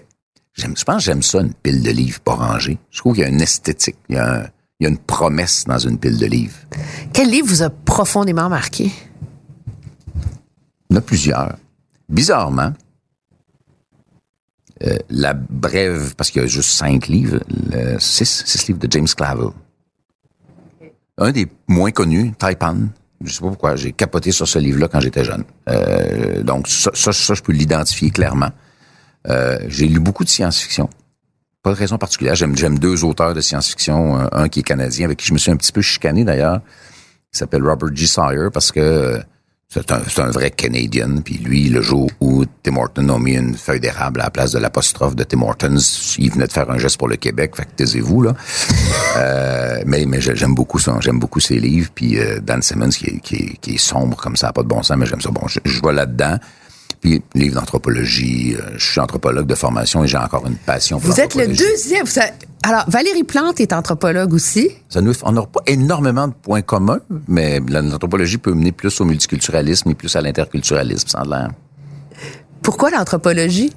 [0.55, 2.79] j'aime, je pense que j'aime ça, une pile de livres pas rangée.
[2.91, 4.47] Je trouve qu'il y a une esthétique, il y a, un-
[4.81, 6.57] il y a une promesse dans une pile de livres.
[7.12, 8.93] Quel livre vous a profondément marqué?
[10.91, 11.57] Il y en a plusieurs.
[12.09, 12.72] Bizarrement,
[14.85, 17.41] euh, la brève, parce qu'il y a juste cinq livres,
[17.72, 19.49] le- six, six livres de James Clavell.
[21.18, 22.76] Un des moins connus, Taipan.
[23.25, 25.45] Je sais pas pourquoi, j'ai capoté sur ce livre-là quand j'étais jeune.
[25.69, 28.51] Euh, donc ça, ça, ça, je peux l'identifier clairement.
[29.29, 30.89] Euh, j'ai lu beaucoup de science-fiction.
[31.62, 32.37] Pas de raison particulière.
[32.37, 35.39] J'aime, j'aime deux auteurs de science-fiction, un, un qui est canadien, avec qui je me
[35.39, 36.61] suis un petit peu chicané d'ailleurs,
[37.33, 38.07] qui s'appelle Robert G.
[38.07, 39.19] Sawyer, parce que euh,
[39.71, 41.16] c'est un, c'est un vrai Canadien.
[41.23, 44.53] Puis lui, le jour où Tim Horton a mis une feuille d'érable à la place
[44.53, 45.77] de l'apostrophe de Tim Hortons,
[46.19, 47.55] il venait de faire un geste pour le Québec.
[47.55, 48.35] Fait que taisez-vous, là.
[49.16, 50.97] Euh, mais mais j'ai- j'aime beaucoup ça.
[51.01, 51.91] J'aime beaucoup ses livres.
[51.95, 54.69] Puis euh, Dan Simmons, qui est, qui, est, qui est sombre comme ça, pas de
[54.69, 55.31] bon sens, mais j'aime ça.
[55.31, 56.37] Bon, je, je vois là-dedans.
[57.01, 58.57] Puis livre d'anthropologie.
[58.57, 61.46] euh, je suis anthropologue de formation et j'ai encore une passion pour Vous êtes le
[61.46, 62.05] deuxième.
[62.64, 64.70] Alors, Valérie Plante est anthropologue aussi.
[64.88, 69.01] Ça nous, on n'aura pas énormément de points communs, mais la- l'anthropologie peut mener plus
[69.01, 71.51] au multiculturalisme et plus à l'interculturalisme, a l'air.
[72.62, 73.72] Pourquoi l'anthropologie?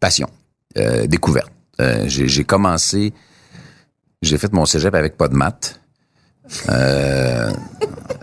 [0.00, 0.28] Passion,
[0.76, 1.50] euh, découverte.
[1.80, 3.12] Euh, j'ai j'ai commencé,
[4.22, 5.80] j'ai fait mon cégep avec pas de maths.
[6.70, 7.50] Euh,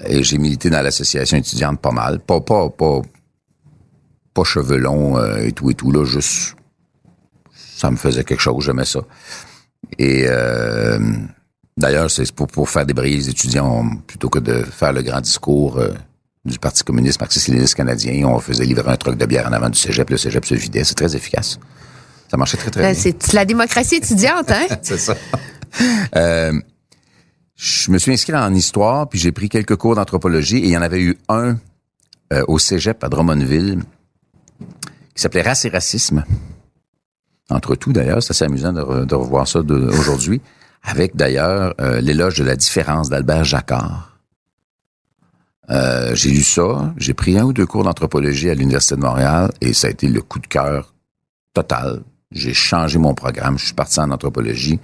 [0.08, 2.20] et j'ai milité dans l'association étudiante pas mal.
[2.20, 3.02] Pas, pas, pas,
[4.36, 6.56] pas cheveux longs euh, et tout et tout, là, juste,
[7.56, 9.00] ça me faisait quelque chose, j'aimais ça.
[9.98, 11.00] Et euh,
[11.78, 15.78] d'ailleurs, c'est pour, pour faire débrayer les étudiants, plutôt que de faire le grand discours
[15.78, 15.90] euh,
[16.44, 19.80] du Parti communiste marxiste-léniniste canadien, on faisait livrer un truc de bière en avant du
[19.80, 21.58] cégep, le cégep se vidait, c'est très efficace.
[22.30, 23.02] Ça marchait très, très Là, bien.
[23.02, 24.68] C'est la démocratie étudiante, hein?
[24.82, 25.16] C'est ça.
[26.16, 26.60] Euh,
[27.56, 30.78] je me suis inscrit en histoire, puis j'ai pris quelques cours d'anthropologie, et il y
[30.78, 31.58] en avait eu un
[32.34, 33.80] euh, au cégep à Drummondville
[35.16, 36.24] qui s'appelait Race et racisme.
[37.50, 40.42] Entre tout, d'ailleurs, c'est assez amusant de, re- de revoir ça aujourd'hui,
[40.84, 44.18] avec d'ailleurs euh, l'éloge de la différence d'Albert Jacquard.
[45.70, 49.52] Euh, j'ai lu ça, j'ai pris un ou deux cours d'anthropologie à l'Université de Montréal,
[49.62, 50.94] et ça a été le coup de cœur
[51.54, 52.04] total.
[52.32, 54.80] J'ai changé mon programme, je suis parti en anthropologie,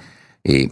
[0.46, 0.72] et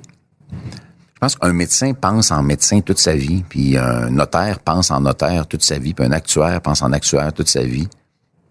[0.52, 5.02] je pense qu'un médecin pense en médecin toute sa vie, puis un notaire pense en
[5.02, 7.88] notaire toute sa vie, puis un actuaire pense en actuaire toute sa vie.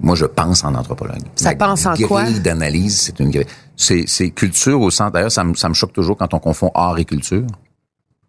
[0.01, 1.23] Moi, je pense en anthropologue.
[1.35, 2.23] Ça La pense en quoi?
[2.25, 3.47] grille d'analyse, c'est une grille.
[3.77, 5.13] C'est, c'est culture au centre.
[5.13, 7.47] D'ailleurs, ça me, ça me choque toujours quand on confond art et culture.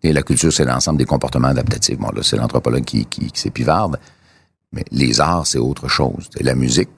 [0.02, 1.98] Et la culture, c'est l'ensemble des comportements adaptatifs.
[2.00, 4.00] Bon, là, c'est l'anthropologue qui, qui, qui s'épivarde.
[4.72, 6.30] Mais les arts, c'est autre chose.
[6.38, 6.90] Et la musique,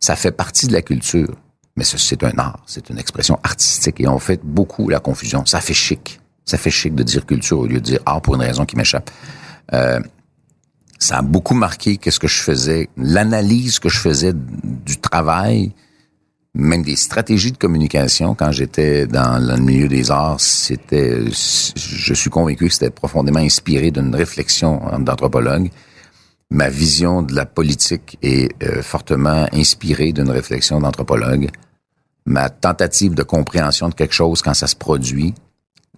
[0.00, 1.34] ça fait partie de la culture.
[1.76, 4.00] Mais c'est un art, c'est une expression artistique.
[4.00, 5.44] Et on fait beaucoup la confusion.
[5.46, 6.20] Ça fait chic.
[6.44, 8.76] Ça fait chic de dire culture au lieu de dire art pour une raison qui
[8.76, 9.10] m'échappe.
[9.72, 9.98] Euh,
[11.04, 15.72] ça a beaucoup marqué qu'est-ce que je faisais, l'analyse que je faisais du travail,
[16.54, 22.30] même des stratégies de communication quand j'étais dans le milieu des arts, c'était, je suis
[22.30, 25.70] convaincu que c'était profondément inspiré d'une réflexion d'anthropologue.
[26.50, 31.50] Ma vision de la politique est euh, fortement inspirée d'une réflexion d'anthropologue.
[32.24, 35.34] Ma tentative de compréhension de quelque chose quand ça se produit,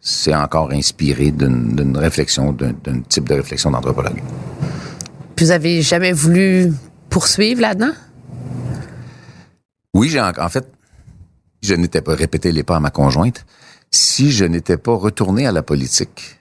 [0.00, 4.20] c'est encore inspiré d'une réflexion, d'un type de réflexion d'anthropologue.
[5.38, 6.72] Vous avez jamais voulu
[7.10, 7.92] poursuivre là-dedans?
[9.94, 10.66] Oui, j'ai en, en fait,
[11.62, 13.44] je n'étais pas répété les pas à ma conjointe.
[13.90, 16.40] Si je n'étais pas retourné à la politique,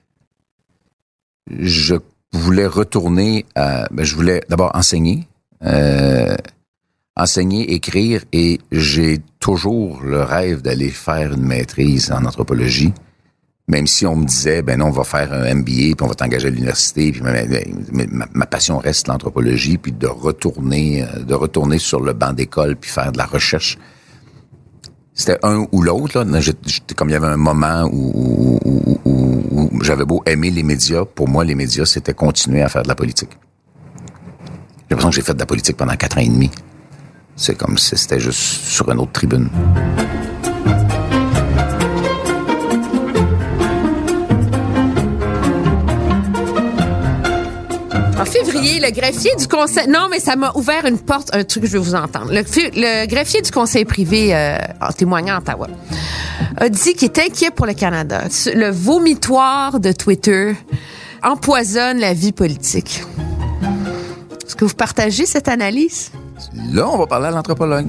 [1.49, 1.95] je
[2.31, 5.27] voulais retourner à, ben, je voulais d'abord enseigner,
[5.63, 6.35] euh,
[7.15, 12.93] enseigner, écrire, et j'ai toujours le rêve d'aller faire une maîtrise en anthropologie.
[13.67, 16.13] Même si on me disait, ben non, on va faire un MBA, puis on va
[16.13, 21.99] t'engager à l'université, puis ma, passion reste l'anthropologie, puis de retourner, euh, de retourner sur
[21.99, 23.79] le banc d'école, puis faire de la recherche.
[25.15, 26.19] C'était un ou l'autre.
[26.23, 26.39] là.
[26.95, 31.03] Comme il y avait un moment où- où- où- où j'avais beau aimer les médias,
[31.05, 33.29] pour moi, les médias, c'était continuer à faire de la politique.
[33.31, 36.51] J'ai l'impression que j'ai fait de la politique pendant quatre ans et demi.
[37.35, 39.49] C'est comme si c'était juste sur une autre tribune.
[48.85, 49.87] Le greffier du conseil.
[49.87, 52.31] Non, mais ça m'a ouvert une porte, un truc je veux vous entendre.
[52.31, 55.67] Le, fi- le greffier du conseil privé, euh, en témoignant à Ottawa,
[56.57, 58.23] a dit qu'il est inquiet pour le Canada.
[58.53, 60.55] Le vomitoire de Twitter
[61.23, 63.03] empoisonne la vie politique.
[64.45, 66.11] Est-ce que vous partagez cette analyse?
[66.71, 67.87] Là, on va parler à l'anthropologue.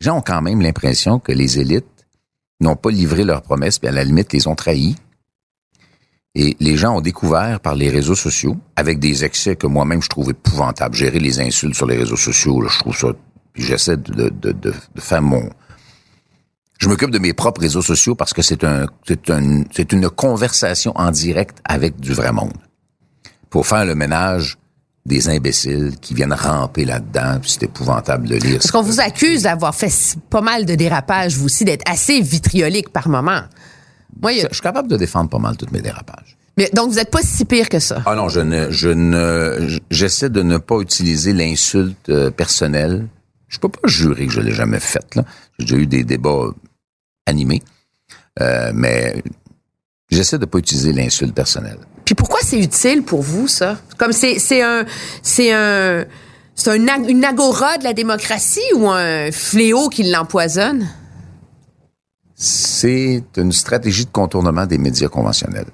[0.00, 1.84] Les gens ont quand même l'impression que les élites
[2.60, 4.96] n'ont pas livré leurs promesses, puis à la limite, les ont trahis.
[6.36, 10.08] Et les gens ont découvert par les réseaux sociaux, avec des excès que moi-même je
[10.08, 10.94] trouve épouvantables.
[10.96, 13.08] Gérer les insultes sur les réseaux sociaux, là, je trouve ça.
[13.54, 15.48] J'essaie de, de, de, de- faire mon.
[16.80, 20.10] Je m'occupe de mes propres réseaux sociaux parce que c'est un, c'est un, c'est une
[20.10, 22.52] conversation en direct avec du vrai monde.
[23.48, 24.58] Pour faire le ménage
[25.06, 28.54] des imbéciles qui viennent ramper là-dedans, puis c'est épouvantable de lire.
[28.58, 29.92] Parce qu'on vous accuse d'avoir fait
[30.30, 33.42] pas mal de dérapages, vous aussi, d'être assez vitriolique par moment.
[34.22, 36.36] Moi, a- Je suis capable de défendre pas mal tous mes dérapages.
[36.56, 38.02] mais, donc, vous êtes pas si pire que ça.
[38.06, 43.06] Ah non, je ne, je ne, j'essaie de ne pas utiliser l'insulte euh, personnelle.
[43.48, 45.24] Je peux pas jurer que je l'ai jamais faite, là.
[45.58, 46.46] J'ai déjà eu des débats
[47.26, 47.62] animés.
[48.40, 49.22] Euh, mais
[50.10, 51.78] j'essaie de pas utiliser l'insulte personnelle.
[52.04, 53.78] Puis pourquoi c'est utile pour vous, ça?
[53.96, 54.84] Comme c'est, c'est un,
[55.22, 56.04] c'est un,
[56.56, 60.86] c'est un, une agora de la démocratie ou un fléau qui l'empoisonne?
[62.34, 65.68] C'est une stratégie de contournement des médias conventionnels.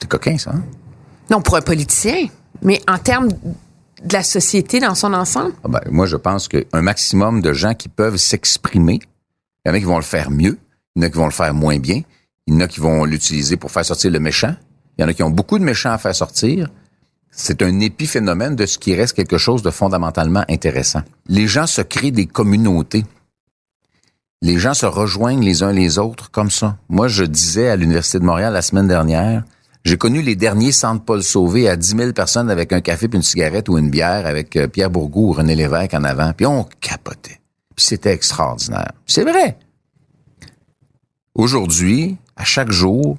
[0.00, 0.62] C'est coquin, ça, hein?
[1.30, 2.26] Non, pour un politicien.
[2.62, 5.52] Mais en termes de la société dans son ensemble?
[5.64, 9.00] Ah ben, moi, je pense qu'un maximum de gens qui peuvent s'exprimer,
[9.64, 10.58] il y en a qui vont le faire mieux,
[10.94, 12.02] il y en a qui vont le faire moins bien,
[12.46, 14.54] il y en a qui vont l'utiliser pour faire sortir le méchant,
[14.96, 16.68] il y en a qui ont beaucoup de méchants à faire sortir.
[17.30, 21.02] C'est un épiphénomène de ce qui reste quelque chose de fondamentalement intéressant.
[21.26, 23.04] Les gens se créent des communautés.
[24.40, 26.76] Les gens se rejoignent les uns les autres comme ça.
[26.88, 29.42] Moi, je disais à l'Université de Montréal la semaine dernière,
[29.84, 33.16] j'ai connu les derniers centres Paul Sauvé à 10 000 personnes avec un café puis
[33.16, 36.32] une cigarette ou une bière avec euh, Pierre Bourgault ou René Lévesque en avant.
[36.34, 37.40] Puis on capotait.
[37.74, 38.92] Puis c'était extraordinaire.
[39.06, 39.58] C'est vrai.
[41.34, 43.16] Aujourd'hui, à chaque jour,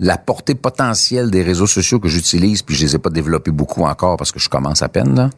[0.00, 3.82] la portée potentielle des réseaux sociaux que j'utilise, puis je les ai pas développés beaucoup
[3.82, 5.30] encore parce que je commence à peine,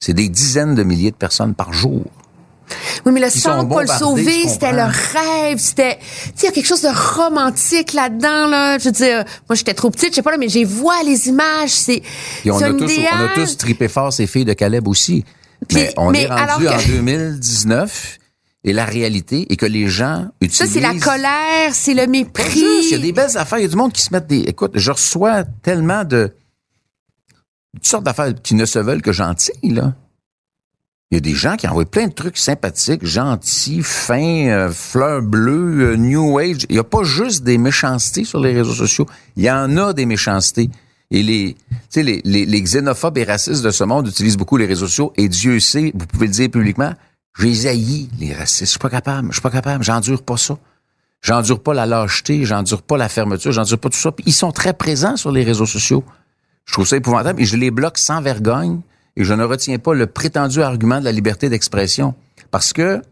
[0.00, 2.04] c'est des dizaines de milliers de personnes par jour.
[3.06, 6.52] Oui, mais le centre Paul Sauvé, c'était leur rêve, c'était, tu sais, il y a
[6.52, 8.78] quelque chose de romantique là-dedans, là.
[8.78, 11.28] Je veux dire, moi, j'étais trop petite, je sais pas, là, mais j'ai vois les
[11.28, 12.02] images, c'est,
[12.46, 15.24] on c'est a, tous, on a tous tripé fort ces filles de Caleb aussi.
[15.74, 18.18] Mais on mais est rendu alors en que- 2019
[18.64, 20.72] et la réalité est que les gens Ça, utilisent...
[20.72, 22.60] c'est la colère, c'est le mépris.
[22.84, 23.58] Il y a des belles affaires.
[23.58, 24.40] Il y a du monde qui se mettent des...
[24.40, 26.32] Écoute, je reçois tellement de...
[27.74, 29.94] Toutes sortes d'affaires qui ne se veulent que gentils, là.
[31.10, 35.22] Il y a des gens qui envoient plein de trucs sympathiques, gentils, fins, euh, fleurs
[35.22, 36.66] bleues, euh, New Age.
[36.68, 39.06] Il n'y a pas juste des méchancetés sur les réseaux sociaux.
[39.36, 40.68] Il y en a des méchancetés.
[41.10, 41.56] Et les,
[41.96, 45.14] les, les, les xénophobes et racistes de ce monde utilisent beaucoup les réseaux sociaux.
[45.16, 46.92] Et Dieu sait, vous pouvez le dire publiquement,
[47.38, 48.64] j'ai haïs les racistes.
[48.64, 49.28] Je suis pas capable.
[49.28, 49.82] Je suis pas capable.
[49.82, 50.58] J'endure pas ça.
[51.22, 52.44] J'endure pas la lâcheté.
[52.44, 53.52] J'endure pas la fermeture.
[53.52, 54.12] J'endure pas tout ça.
[54.12, 56.04] Puis ils sont très présents sur les réseaux sociaux.
[56.66, 58.82] Je trouve ça épouvantable et je les bloque sans vergogne
[59.18, 62.14] et je ne retiens pas le prétendu argument de la liberté d'expression
[62.52, 63.02] parce que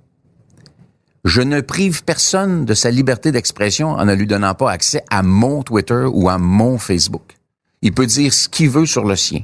[1.24, 5.24] je ne prive personne de sa liberté d'expression en ne lui donnant pas accès à
[5.24, 7.36] mon Twitter ou à mon Facebook.
[7.82, 9.40] Il peut dire ce qu'il veut sur le sien.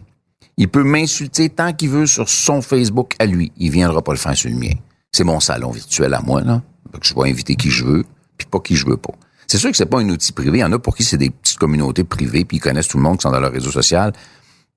[0.57, 3.51] Il peut m'insulter tant qu'il veut sur son Facebook à lui.
[3.57, 4.75] Il viendra pas le faire sur le mien.
[5.11, 6.63] C'est mon salon virtuel à moi, là.
[6.93, 8.05] Que je vais inviter qui je veux,
[8.37, 9.15] puis pas qui je veux pas.
[9.49, 10.59] C'est sûr que c'est pas un outil privé.
[10.59, 12.99] Il y en a pour qui c'est des petites communautés privées, puis ils connaissent tout
[12.99, 14.13] le monde qui sont dans leur réseau social.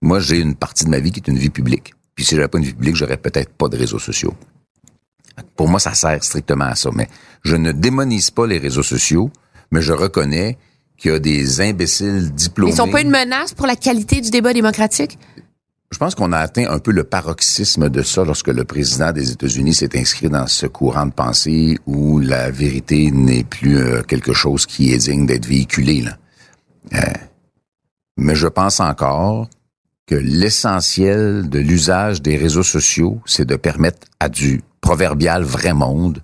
[0.06, 1.96] Moi, j'ai une partie de ma vie qui est une vie publique.
[2.14, 4.36] Puis si j'avais pas une vie publique, j'aurais peut-être pas de réseaux sociaux.
[5.56, 6.92] Pour moi, ça sert strictement à ça.
[6.94, 7.10] Mais
[7.44, 9.32] je ne démonise pas les réseaux sociaux,
[9.72, 10.60] mais je reconnais
[10.96, 12.72] qu'il y a des imbéciles diplômés.
[12.72, 15.18] Ils sont pas une menace pour la qualité du débat démocratique?
[15.90, 19.32] Je pense qu'on a atteint un peu le paroxysme de ça lorsque le président des
[19.32, 24.34] États-Unis s'est inscrit dans ce courant de pensée où la vérité n'est plus euh, quelque
[24.34, 26.02] chose qui est digne d'être véhiculé.
[26.02, 26.18] Là.
[26.94, 27.14] Euh,
[28.18, 29.50] mais je pense encore
[30.08, 36.22] que l'essentiel de l'usage des réseaux sociaux, c'est de permettre à du proverbial vrai monde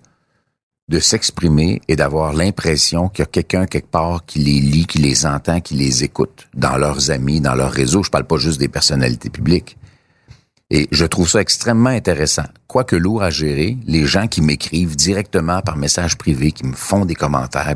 [0.87, 4.99] de s'exprimer et d'avoir l'impression qu'il y a quelqu'un quelque part qui les lit, qui
[4.99, 8.03] les entend, qui les écoute dans leurs amis, dans leurs réseaux.
[8.03, 9.77] Je parle pas juste des personnalités publiques.
[10.69, 12.45] Et je trouve ça extrêmement intéressant.
[12.67, 17.05] Quoique lourd à gérer, les gens qui m'écrivent directement par message privé, qui me font
[17.05, 17.75] des commentaires,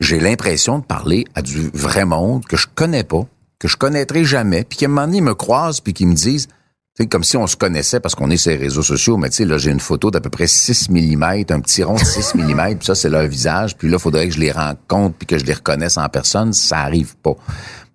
[0.00, 3.26] j'ai l'impression de parler à du vrai monde que je connais pas,
[3.58, 6.14] que je connaîtrai jamais, puis qu'à un moment donné, ils me croisent, puis qu'ils me
[6.14, 6.48] disent,
[6.96, 9.36] c'est comme si on se connaissait parce qu'on est sur les réseaux sociaux, mais tu
[9.36, 12.34] sais, là, j'ai une photo d'à peu près 6 mm, un petit rond de 6
[12.36, 15.26] mm, puis ça, c'est leur visage, puis là, il faudrait que je les rencontre, puis
[15.26, 17.34] que je les reconnaisse en personne, ça arrive pas.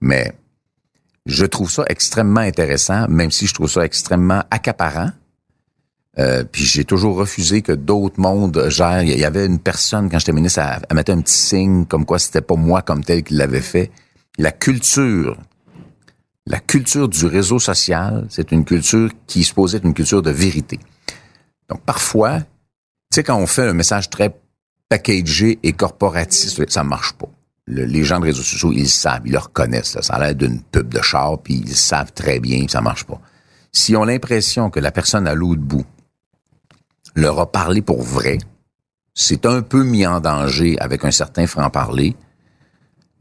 [0.01, 0.33] Mais
[1.25, 5.09] je trouve ça extrêmement intéressant, même si je trouve ça extrêmement accaparant.
[6.19, 9.03] Euh, puis j'ai toujours refusé que d'autres mondes gèrent.
[9.03, 12.19] Il y avait une personne, quand j'étais ministre, à mettre un petit signe comme quoi
[12.19, 13.91] c'était pas moi comme tel qui l'avait fait.
[14.37, 15.37] La culture,
[16.47, 20.31] la culture du réseau social, c'est une culture qui est supposée être une culture de
[20.31, 20.79] vérité.
[21.69, 22.45] Donc parfois, tu
[23.15, 24.35] sais, quand on fait un message très
[24.89, 27.29] packagé et corporatiste, ça marche pas.
[27.65, 29.97] Le- les gens de réseaux sociaux, ils savent, ils le reconnaissent.
[30.01, 33.21] Ça a l'air d'une pub de char, puis ils savent très bien, ça marche pas.
[33.71, 35.85] S'ils ont l'impression que la personne à l'autre bout
[37.15, 38.39] leur a parlé pour vrai,
[39.13, 42.15] c'est un peu mis en danger avec un certain franc-parler,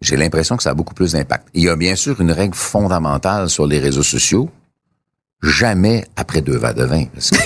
[0.01, 1.49] j'ai l'impression que ça a beaucoup plus d'impact.
[1.55, 4.49] Il y a bien sûr une règle fondamentale sur les réseaux sociaux,
[5.43, 7.37] jamais après deux verres de vin, parce que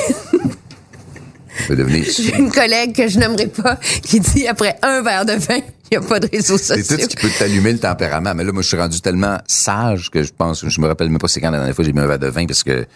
[1.74, 2.04] devenir...
[2.04, 5.56] J'ai une collègue que je n'aimerais pas qui dit après un verre de vin,
[5.90, 6.96] il n'y a pas de réseaux C'est sociaux.
[6.96, 8.34] tout ce qui peut t'allumer le tempérament.
[8.34, 11.18] Mais là, moi, je suis rendu tellement sage que je pense, je me rappelle même
[11.18, 12.86] pas c'est quand la dernière fois j'ai mis un verre de vin parce que,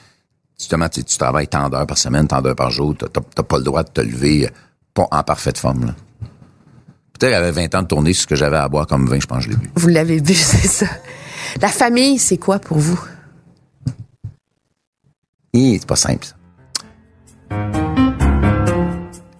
[0.58, 3.42] justement, tu, tu travailles tant d'heures par semaine, tant d'heures par jour, t'as, t'as- t'as
[3.42, 4.50] pas le droit de te lever euh,
[4.94, 5.94] pas en parfaite forme, là.
[7.18, 9.38] Peut-être avait 20 ans de tournée, ce que j'avais à boire comme vin, je pense
[9.46, 9.70] que je l'ai bu.
[9.74, 10.86] Vous l'avez vu, c'est ça.
[11.60, 13.00] La famille, c'est quoi pour vous?
[15.54, 16.34] Et c'est pas simple, ça.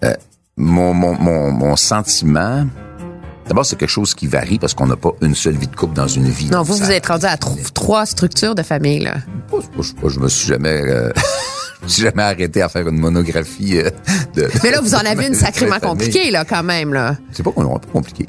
[0.05, 0.15] Euh,
[0.57, 2.67] mon, mon, mon, mon sentiment,
[3.47, 5.95] d'abord, c'est quelque chose qui varie parce qu'on n'a pas une seule vie de couple
[5.95, 6.51] dans une vie.
[6.51, 9.15] Non, vous, Ça- vous êtes rendu à tro- trois structures de famille, là.
[9.51, 11.13] Pas- pas- pas- je me suis jamais, euh,
[11.87, 13.91] suis jamais arrêté à faire une monographie euh,
[14.35, 14.49] de.
[14.63, 17.17] Mais là, vous en avez une sacrément compliquée, là, quand même, là.
[17.33, 17.63] C'est pas, pas
[17.93, 18.29] compliqué.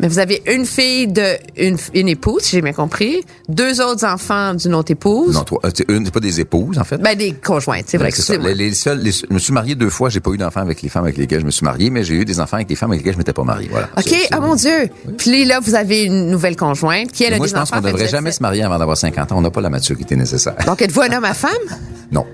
[0.00, 4.04] Mais vous avez une fille de une, une épouse, si j'ai bien compris, deux autres
[4.06, 5.34] enfants d'une autre épouse.
[5.34, 6.98] Non, toi, euh, c'est une, c'est pas des épouses en fait.
[6.98, 8.10] Ben, des conjointes, c'est vrai.
[8.10, 8.38] C'est.
[8.38, 10.08] Les, les seuls, les- je me suis marié deux fois.
[10.08, 12.14] J'ai pas eu d'enfants avec les femmes avec lesquelles je me suis marié, mais j'ai
[12.14, 13.68] eu des enfants avec des femmes avec lesquelles je m'étais pas marié.
[13.70, 13.88] Voilà.
[13.96, 14.88] OK, oh mon Dieu.
[15.18, 17.82] Puis là, vous avez une nouvelle conjointe qui, elle, a Moi, des je pense enfants.
[17.82, 19.38] qu'on devrait jamais se marier avant d'avoir 50 ans.
[19.38, 20.54] On n'a pas la maturité nécessaire.
[20.66, 21.50] Donc, êtes-vous un homme à femme?
[22.12, 22.26] Non.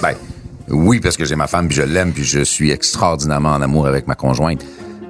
[0.00, 0.14] ben,
[0.68, 3.86] oui, parce que j'ai ma femme, puis je l'aime, puis je suis extraordinairement en amour
[3.86, 4.62] avec ma conjointe.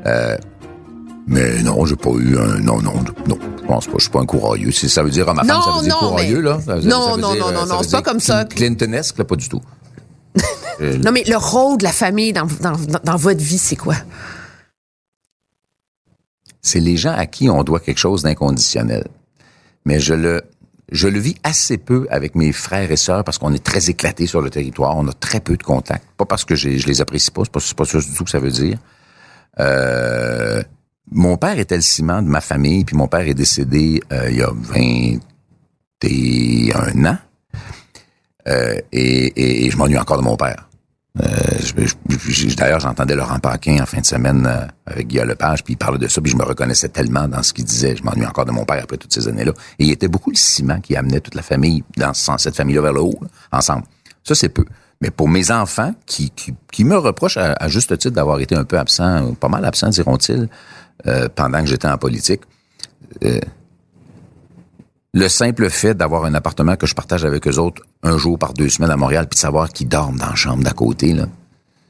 [0.06, 0.36] Euh,
[1.26, 2.58] mais non, j'ai pas eu un...
[2.60, 3.38] Non, non, non.
[3.60, 3.92] Je pense pas.
[3.96, 4.70] Je suis pas un courageux.
[4.70, 6.60] Si ça veut dire, ah, ma femme, Non, ça veut dire non, courageux, mais- là?
[6.64, 8.02] Ça veut- Non, ça veut non, dire, non, euh, non, non, veut c'est pas dire
[8.04, 8.44] comme ça.
[8.44, 9.60] Clintonesque, là, pas du tout.
[10.80, 13.94] Euh, Non, mais le rôle de la famille dans, dans, dans- votre vie, c'est quoi?
[16.62, 19.06] c'est les gens à qui on doit quelque chose d'inconditionnel.
[19.84, 20.42] Mais je le,
[20.90, 24.26] je le vis assez peu avec mes frères et sœurs parce qu'on est très éclatés
[24.26, 24.96] sur le territoire.
[24.96, 26.04] On a très peu de contacts.
[26.16, 28.40] Pas parce que je les apprécie pas, c'est pas, pas ça du tout que ça
[28.40, 28.78] veut dire.
[29.60, 30.60] Euh,
[31.12, 34.36] mon père était le ciment de ma famille, puis mon père est décédé euh, il
[34.38, 34.50] y a
[36.02, 37.18] 21 ans.
[38.48, 40.68] Euh, et, et- je m'ennuie encore de mon père.
[41.22, 41.26] Euh,
[41.60, 45.72] je- je- D'ailleurs, j'entendais Laurent Paquin en fin de semaine euh, avec Guy Lepage, puis
[45.74, 47.96] il parlait de ça, puis je me reconnaissais tellement dans ce qu'il disait.
[47.96, 49.52] Je m'ennuie encore de mon père après toutes ces années-là.
[49.78, 52.56] Et il était beaucoup le ciment qui amenait toute la famille, dans ce sens, cette
[52.56, 53.84] famille-là vers le haut, là, ensemble.
[54.24, 54.64] Ça, c'est peu.
[55.00, 56.30] Mais pour mes enfants, qui,
[56.84, 60.48] me reprochent à juste titre d'avoir été un peu absent, pas mal absent, diront-ils,
[61.06, 62.42] euh, pendant que j'étais en politique,
[63.24, 63.40] euh,
[65.16, 68.52] le simple fait d'avoir un appartement que je partage avec eux autres un jour par
[68.52, 71.26] deux semaines à Montréal, puis de savoir qu'ils dorment dans la chambre d'à côté, là,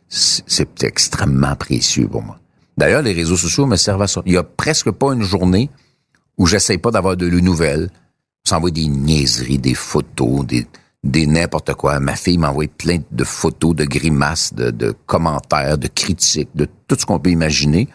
[0.09, 2.39] c'est extrêmement précieux pour moi.
[2.79, 4.23] D'ailleurs, les réseaux sociaux me servent à ça.
[4.27, 5.71] Il y a presque pas une journée
[6.39, 7.91] où j'essaie pas d'avoir de nouvelles.
[8.45, 11.99] S'envoie des niaiseries, des photos, des, n'importe quoi.
[11.99, 17.07] Ma fille m'envoie plein de photos, de grimaces, de commentaires, de critiques, de tout ce
[17.07, 17.89] qu'on peut imaginer.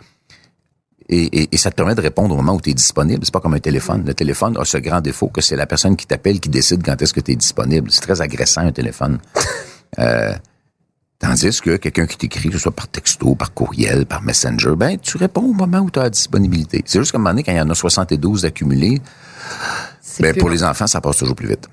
[1.12, 3.24] Et, et- et ça te permet de répondre au moment où tu es disponible.
[3.26, 4.04] C'est pas comme un téléphone.
[4.06, 7.00] Le téléphone a ce grand défaut que c'est la personne qui t'appelle qui décide quand
[7.02, 7.92] est-ce que tu es disponible.
[7.92, 9.20] C'est très agressant, un téléphone.
[10.00, 10.32] Euh,
[11.20, 14.98] tandis que quelqu'un qui t'écrit, que ce soit par texto, par courriel, par messenger, ben,
[14.98, 16.82] tu réponds au moment où tu as la disponibilité.
[16.86, 19.02] C'est juste qu'à un moment donné, quand il y en a 72 accumulés,
[20.22, 20.54] ben, pour long.
[20.56, 21.68] les enfants, ça passe toujours plus vite.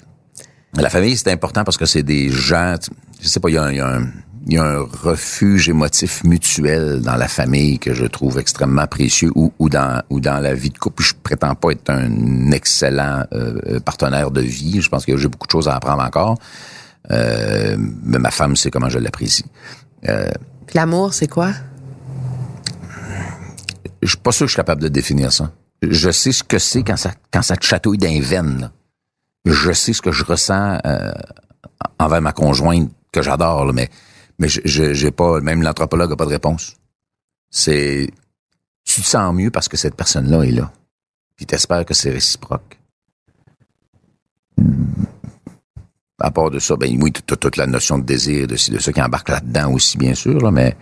[0.75, 2.75] La famille, c'est important parce que c'est des gens,
[3.23, 4.09] je sais pas, il y a, un- y a un-
[4.49, 9.31] il y a un refuge émotif mutuel dans la famille que je trouve extrêmement précieux
[9.35, 11.03] ou, ou dans ou dans la vie de couple.
[11.03, 14.81] Je prétends pas être un excellent euh, partenaire de vie.
[14.81, 16.39] Je pense que j'ai beaucoup de choses à apprendre encore.
[17.11, 19.45] Euh, mais ma femme sait comment je l'apprécie.
[20.09, 20.31] Euh,
[20.75, 21.53] l'amour, c'est quoi?
[24.01, 25.51] je suis pas sûr que je suis capable de définir ça.
[25.83, 28.71] Je sais ce que c'est quand ça quand ça te chatouille d'un veine.
[29.45, 31.13] Je sais ce que je ressens euh,
[31.99, 33.89] envers ma conjointe que j'adore, mais
[34.39, 36.77] mais je- j'ai pas même l'anthropologue a pas de réponse.
[37.51, 38.11] C'est
[38.85, 40.73] tu te sens mieux parce que cette personne-là est là.
[41.37, 42.79] Puis t'espères que c'est réciproque.
[46.21, 48.93] À part de ça, ben oui, t'as toute la notion de désir, de de ça
[48.93, 50.77] qui embarque là-dedans aussi, bien sûr, là, mais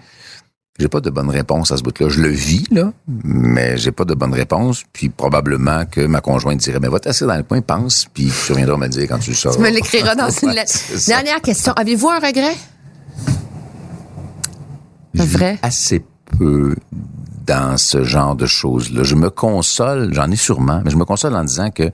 [0.78, 2.08] j'ai pas de bonne réponse à ce bout-là.
[2.08, 4.84] Je le vis, là, mais j'ai pas de bonne réponse.
[4.94, 8.52] Puis probablement que ma conjointe dirait, mais va t'asseoir dans le coin, pense, puis tu
[8.52, 9.56] reviendras me dire quand tu le sauras.
[9.56, 10.72] Tu me l'écriras dans une lettre.
[11.06, 11.74] Dernière question.
[11.74, 12.54] Avez-vous un regret?
[15.24, 15.58] Vrai?
[15.62, 16.04] assez
[16.38, 16.76] peu
[17.46, 19.04] dans ce genre de choses-là.
[19.04, 21.90] Je me console, j'en ai sûrement, mais je me console en disant que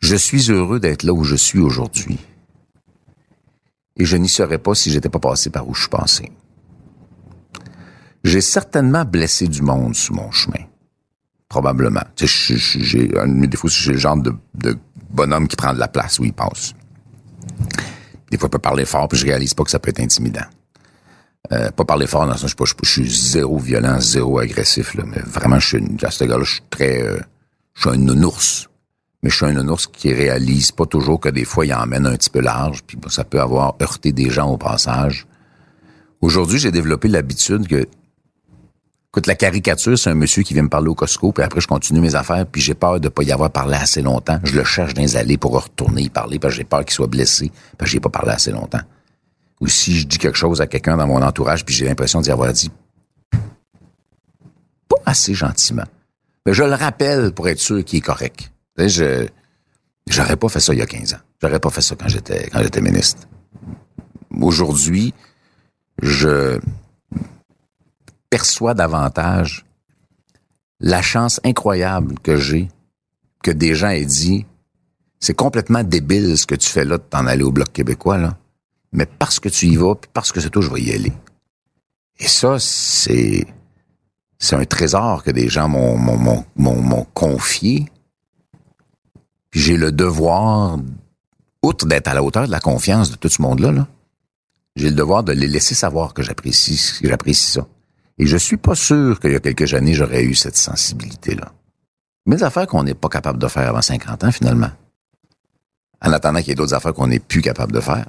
[0.00, 2.18] je suis heureux d'être là où je suis aujourd'hui.
[3.96, 6.30] Et je n'y serais pas si j'étais pas passé par où je suis passé.
[8.22, 10.64] J'ai certainement blessé du monde sur mon chemin.
[11.48, 12.04] Probablement.
[12.16, 14.78] J'ai un de mes défauts, c'est le genre de, de
[15.10, 16.74] bonhomme qui prend de la place où il passe.
[18.30, 20.44] Des fois, je peux parler fort, puis je réalise pas que ça peut être intimidant.
[21.50, 25.04] Euh, pas parler fort dans le sens, je je, suis zéro violent, zéro agressif, là,
[25.06, 27.18] mais vraiment, je suis à ce gars-là, je suis très, euh,
[27.74, 28.68] je suis un nounours.
[29.22, 32.16] Mais je suis un nounours qui réalise pas toujours que des fois, il emmène un
[32.16, 35.26] petit peu large, puis bon, ça peut avoir heurté des gens au passage.
[36.20, 37.88] Aujourd'hui, j'ai développé l'habitude que,
[39.08, 41.66] écoute, la caricature, c'est un monsieur qui vient me parler au Costco, puis après, je
[41.66, 44.38] continue mes affaires, puis j'ai peur de pas y avoir parlé assez longtemps.
[44.44, 46.94] Je le cherche dans les allées pour retourner y parler, parce que j'ai peur qu'il
[46.94, 48.82] soit blessé, parce que j'ai pas parlé assez longtemps
[49.60, 52.30] ou si je dis quelque chose à quelqu'un dans mon entourage puis j'ai l'impression d'y
[52.30, 52.70] avoir dit
[54.88, 55.84] pas assez gentiment.
[56.46, 58.52] Mais je le rappelle pour être sûr qu'il est correct.
[58.76, 59.26] Je
[60.08, 61.20] j'aurais pas fait ça il y a 15 ans.
[61.42, 63.26] J'aurais pas fait ça quand j'étais quand j'étais ministre.
[64.40, 65.12] Aujourd'hui,
[66.02, 66.60] je
[68.30, 69.66] perçois davantage
[70.80, 72.68] la chance incroyable que j'ai
[73.42, 74.46] que des gens aient dit
[75.20, 78.38] c'est complètement débile ce que tu fais là de t'en aller au Bloc québécois, là
[78.92, 81.12] mais parce que tu y vas, puis parce que c'est toi, je vais y aller.
[82.18, 83.46] Et ça, c'est
[84.38, 87.86] c'est un trésor que des gens m'ont m'ont- m'ont- m'ont- confié.
[89.50, 90.78] Puis j'ai le devoir,
[91.62, 93.88] outre d'être à la hauteur de la confiance de tout ce monde-là, là,
[94.76, 97.66] j'ai le devoir de les laisser savoir que j'apprécie j'apprécie ça.
[98.18, 101.52] Et je suis pas sûr qu'il y a quelques années, j'aurais eu cette sensibilité-là.
[102.26, 104.70] Mais des affaires qu'on n'est pas capable de faire avant 50 ans, finalement.
[106.00, 108.06] En attendant qu'il y ait d'autres affaires qu'on n'est plus capable de faire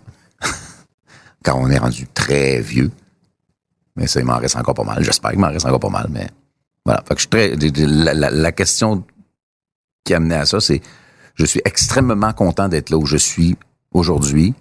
[1.43, 2.91] quand on est rendu très vieux.
[3.95, 5.03] Mais ça, il m'en reste encore pas mal.
[5.03, 6.27] J'espère qu'il m'en reste encore pas mal, mais
[6.85, 7.01] voilà.
[7.07, 9.03] Fait que je suis très, la, la- la question
[10.03, 10.81] qui a amené à ça, c'est
[11.35, 13.57] je suis extrêmement content d'être là où je suis
[13.93, 14.53] aujourd'hui.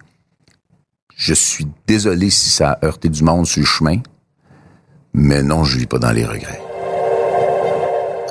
[1.16, 3.98] Je suis désolé si ça a heurté du monde sur le chemin,
[5.14, 6.60] mais non, je vis pas dans les regrets.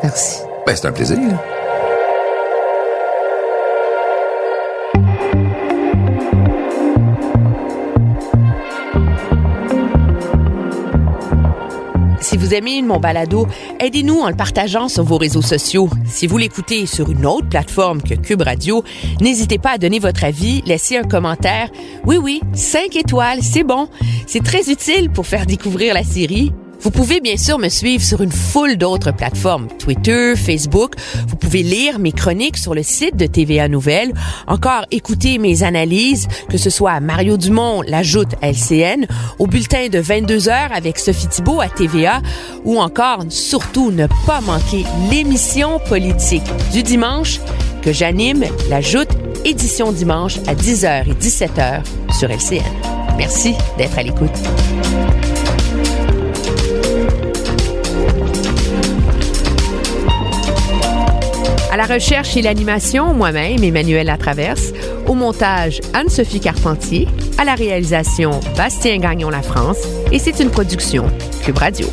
[0.03, 0.39] Merci.
[0.65, 1.17] Ben, c'est un plaisir.
[12.27, 13.47] Si vous aimez mon balado,
[13.79, 15.89] aidez-nous en le partageant sur vos réseaux sociaux.
[16.05, 18.83] Si vous l'écoutez sur une autre plateforme que Cube Radio,
[19.21, 21.69] n'hésitez pas à donner votre avis, laisser un commentaire.
[22.05, 23.87] Oui, oui, 5 étoiles, c'est bon.
[24.25, 26.51] C'est très utile pour faire découvrir la série.
[26.79, 30.93] Vous pouvez bien sûr me suivre sur une foule d'autres plateformes, Twitter, Facebook.
[31.27, 34.13] Vous pouvez lire mes chroniques sur le site de TVA Nouvelles,
[34.47, 39.07] encore écouter mes analyses, que ce soit à Mario Dumont, l'ajoute LCN,
[39.39, 42.21] au bulletin de 22 heures avec Sophie Thibault à TVA,
[42.63, 47.39] ou encore, surtout, ne pas manquer l'émission politique du dimanche
[47.81, 49.09] que j'anime, l'ajoute
[49.45, 51.81] édition dimanche à 10h et 17h
[52.17, 52.63] sur LCN.
[53.17, 54.37] Merci d'être à l'écoute.
[61.77, 64.73] À la recherche et l'animation, moi-même, Emmanuel Latraverse.
[65.05, 67.07] Au montage, Anne-Sophie Carpentier.
[67.37, 69.77] À la réalisation, Bastien Gagnon La France.
[70.11, 71.05] Et c'est une production
[71.43, 71.87] Cube Radio.